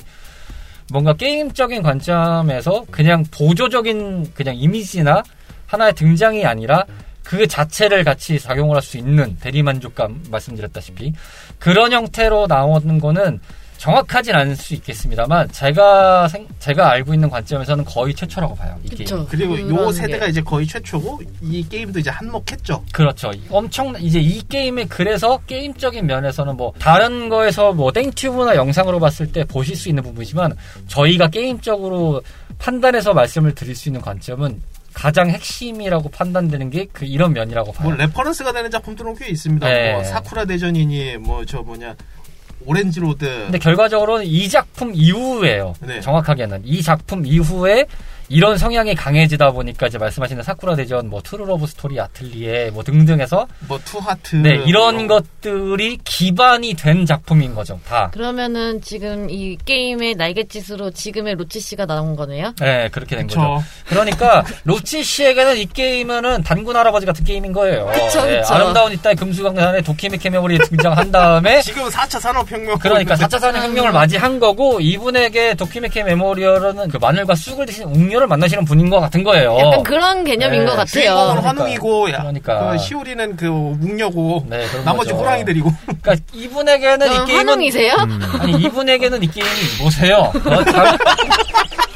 [0.92, 5.24] 뭔가 게임적인 관점에서 그냥 보조적인 그냥 이미지나
[5.68, 6.86] 하나의 등장이 아니라
[7.24, 11.14] 그 자체를 같이 작용을 할 수 있는 대리만족감 말씀드렸다시피
[11.60, 13.40] 그런 형태로 나오는 거는
[13.78, 18.78] 정확하진 않을 수 있겠습니다만 제가 생- 제가 알고 있는 관점에서는 거의 최초라고 봐요.
[18.84, 19.00] 이 게임.
[19.00, 19.28] 그쵸.
[19.30, 20.32] 그리고 요 세대가 게.
[20.32, 22.82] 이제 거의 최초고 이 게임도 이제 한몫했죠.
[22.94, 23.32] 그렇죠.
[23.50, 29.44] 엄청 이제 이 게임이 그래서 게임적인 면에서는 뭐 다른 거에서 뭐 땡튜브나 영상으로 봤을 때
[29.44, 30.56] 보실 수 있는 부분이지만
[30.88, 32.22] 저희가 게임적으로
[32.60, 34.62] 판단해서 말씀을 드릴 수 있는 관점은
[34.94, 37.88] 가장 핵심이라고 판단되는 게 그 이런 면이라고 봐요.
[37.90, 39.68] 뭐 reference가 되는 작품들은 꽤 있습니다.
[39.68, 39.94] 네.
[39.94, 41.96] 뭐 사쿠라 대전이니 뭐 저 뭐냐
[42.66, 43.26] 오렌지 로드.
[43.26, 45.74] 근데 결과적으로는 이 작품 이후에요.
[45.82, 46.00] 네.
[46.02, 47.86] 정확하게는 이 작품 이후에
[48.34, 53.48] 이런 성향이 강해지다 보니까 이제 말씀하시는 사쿠라 대전, 뭐 트루 러브 스토리 아틀리에 뭐 등등해서
[53.68, 54.38] 뭐 투하트.
[54.38, 57.80] 네 이런 뭐 것들이 기반이 된 작품인 거죠.
[57.88, 58.10] 다.
[58.12, 62.54] 그러면은 지금 이 게임의 날갯짓으로 지금의 로치 씨가 나온 거네요.
[62.60, 63.40] 네 그렇게 된 그쵸.
[63.40, 63.64] 거죠.
[63.86, 67.86] 그러니까 로치 씨에게는 이 게임은 단군 할아버지 같은 게임인 거예요.
[67.94, 68.54] 그쵸, 네, 그쵸.
[68.56, 72.80] 아름다운 이 땅에 금수강산에 도키메키 메모리얼 등장한 다음에 지금 4차 산업혁명.
[72.80, 78.90] 그러니까 4차 산업혁명을 맞이한 거고 이분에게 도키메키 메모리얼은 그 마늘과 쑥을 드신 웅녀를 만나시는 분인
[78.90, 79.58] 것 같은 거예요.
[79.60, 80.86] 약간 그런 개념인 네, 것 같아요.
[80.88, 81.50] 주인공은 그러니까.
[81.50, 82.72] 환웅이고 야, 그러니까.
[82.72, 85.22] 그 시오리는 그 웅녀고 네, 나머지 거죠.
[85.22, 85.72] 호랑이들이고.
[86.02, 87.96] 그러니까 이분에게는 이 어, 게임은 환웅이세요?
[88.40, 89.50] 아니 이분에게는 이 게임이.
[90.44, 90.98] 너 잘-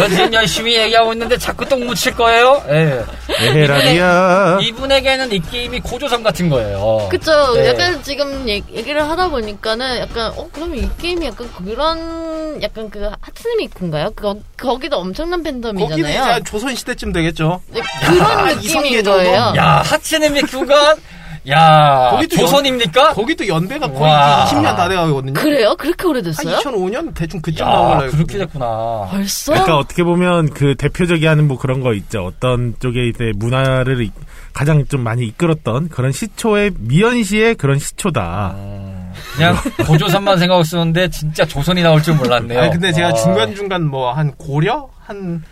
[0.00, 2.62] 저 지금 열심히 얘기하고 있는데 자꾸 똥 묻힐 거예요.
[2.68, 3.04] 예.
[3.42, 7.08] 에헤라리야 이분에게는 이 게임이 고조선 같은 거예요.
[7.10, 7.54] 그쵸.
[7.54, 7.68] 네.
[7.68, 13.10] 약간 지금 얘- 얘기를 하다 보니까는 약간, 어, 그러면 이 게임이 약간 그런, 약간 그
[13.20, 14.10] 하츠미쿠인가요?
[14.14, 16.22] 그, 거기도 엄청난 거기는 팬덤이잖아요.
[16.22, 17.60] 한 조선 시대 쯤 되겠죠.
[17.68, 19.18] 네, 그런 야, 느낌인 이성계 정도?
[19.18, 19.52] 거예요.
[19.56, 20.96] 야 하츠네미 큐가
[21.48, 23.14] 야 거기도 조선입니까?
[23.14, 24.44] 거기도 연대가 거의 와.
[24.46, 25.32] 20년 다 돼가거든요.
[25.32, 25.74] 그래요?
[25.76, 26.58] 그렇게 한 오래됐어요?
[26.58, 29.08] 2005년 대충 그쯤 야 나온 걸로 그렇게 됐구나.
[29.10, 29.52] 벌써?
[29.52, 32.26] 그러니까 어떻게 보면 그 대표적이한 뭐 그런 거 있죠.
[32.26, 34.10] 어떤 쪽에 이제 문화를 이-
[34.52, 38.54] 가장 좀 많이 이끌었던 그런 시초의 미연시의 그런 시초다.
[38.56, 42.60] 음, 그냥 고조선만 생각하고 있었는데 진짜 조선이 나올 줄 몰랐네요.
[42.60, 43.14] 아니 근데 제가 와.
[43.14, 45.42] 중간 중간 뭐 한 고려 한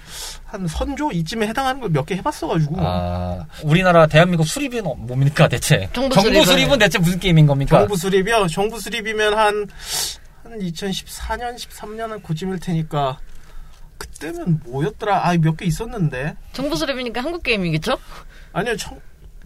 [0.51, 5.89] 한 선조 이쯤에 해당하는 걸 몇 개 해봤어가지고 아, 우리나라 대한민국 수립은 뭡니까 대체?
[5.93, 7.79] 정부 정부 수립은- 수립은 대체 무슨 게임인 겁니까?
[7.81, 8.47] 정부 수립이요.
[8.49, 9.67] 정부 수립이면 한
[10.45, 13.19] 한 2014년 13년은 고쯤일 테니까
[13.99, 15.27] 그때면 뭐였더라?
[15.29, 17.99] 아 몇 개 있었는데 정부 수립이니까 한국 게임이겠죠?
[18.55, 18.99] 아니요 청,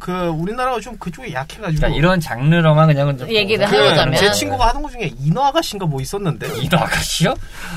[0.03, 4.17] 그 우리나라가 좀 그쪽에 약해가지고 그러니까 이런 장르로만 그냥 좀 얘기를 그, 해보자면.
[4.19, 7.33] 제 친구가 하던 것 중에 인어 아가씨인가 뭐 있었는데 이너 아가씨요?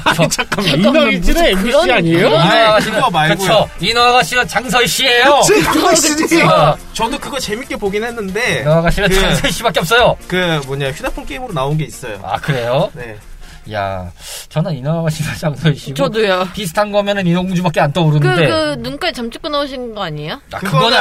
[0.05, 2.35] 아니 잠깐만 이너일지는 무슨 MBC 그런- 아니에요?
[2.39, 3.37] 아가씨는 그거 말고요.
[3.47, 3.69] 그쵸.
[3.79, 5.41] 이너 아가씨는 장서희 씨예요.
[5.71, 6.41] 그것이지.
[6.41, 10.17] 어, 저도 그거 재밌게 보긴 했는데 이너 아가씨는 그- 장서희 씨밖에 없어요.
[10.27, 12.19] 그 뭐냐 휴대폰 게임으로 나온 게 있어요.
[12.23, 12.89] 아 그래요?
[12.93, 13.15] 네.
[13.73, 14.11] 야,
[14.49, 14.77] 저는
[15.39, 16.47] 장서희 씨고 저도요.
[16.53, 20.39] 비슷한 거면은 이노공주밖에 안 그, 떠오르는데 그, 눈깔 점 찍고 나오신 거 아니에요?
[20.51, 20.97] 아, 그거는.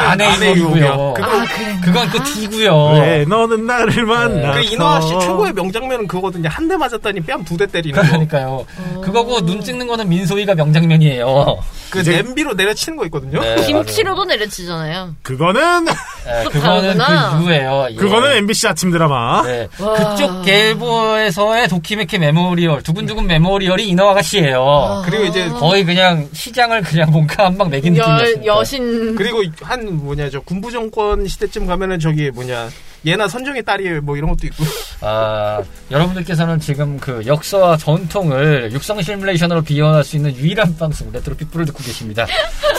[0.57, 1.15] 유혹이요.
[1.17, 1.45] 그거 아.
[1.85, 2.93] 그건 그 뒤고요.
[3.01, 4.53] 왜 너는 나를 만나?
[4.55, 6.49] 그 인어 아가씨 최고의 명장면은 그거거든요.
[6.49, 8.07] 한 대 맞았더니 뺨 두 대 때리는 거.
[8.09, 8.65] 그러니까요.
[9.03, 11.59] 그거고 눈 찍는 거는 민소희가 명장면이에요.
[11.95, 13.41] 그 이제- 냄비로 내려치는 거 있거든요.
[13.41, 15.15] 네, 김치로도 내려치잖아요.
[15.23, 15.85] 그거는.
[15.85, 17.31] 네, 또 그거는 다르구나.
[17.31, 17.87] 그 이후에요.
[17.91, 17.95] 예.
[17.95, 19.43] 그거는 MBC 아침 드라마.
[19.45, 19.69] 네.
[19.79, 19.95] 와.
[19.95, 24.63] 그쪽 계보에서의 도키메키 메모리얼, 두근두근 메모리얼이 인어 아가씨예요.
[24.65, 25.03] 아.
[25.07, 28.47] 그리고 이제 거의 그냥 시장을 그냥 몸카 한 방 먹인 여, 느낌이었습니다.
[28.47, 32.69] 여신 그리고 한 뭐냐 저 군부 정권 시대쯤 가면은 저기 뭐냐
[33.05, 34.65] 예나 선정이 딸이 뭐 이런 것도 있고
[35.03, 41.67] 아, 여러분들께서는 지금 그 역사와 전통을 육성 시뮬레이션으로 비견할 수 있는 유일한 방송 레트로 피플을
[41.67, 42.25] 듣고 계십니다.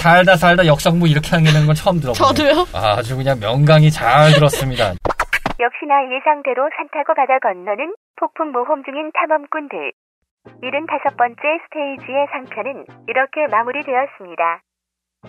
[0.02, 2.34] 살다 살다 역사 공부 이렇게 하는 건 처음 들어보네요.
[2.34, 2.66] 저도요.
[2.74, 4.94] 아주 그냥 명강의 잘 들었습니다.
[5.60, 9.94] 역시나 예상대로 산 타고 바다 건너는 폭풍 모험 중인 탐험꾼들.
[10.62, 14.62] 75번째 스테이지의 상편은 이렇게 마무리되었습니다.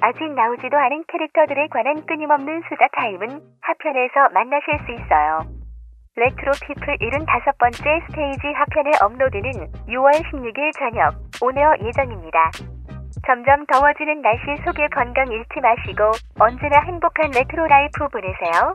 [0.00, 5.40] 아직 나오지도 않은 캐릭터들에 관한 끊임없는 수다 타임은 하편에서 만나실 수 있어요.
[6.16, 9.52] 레트로 피플 75번째 스테이지 하편의 업로드는
[9.88, 12.50] 6월 16일 저녁 on air 예정입니다.
[13.26, 18.74] 점점 더워지는 날씨 속에 건강 잃지 마시고 언제나 행복한 retro life 보내세요.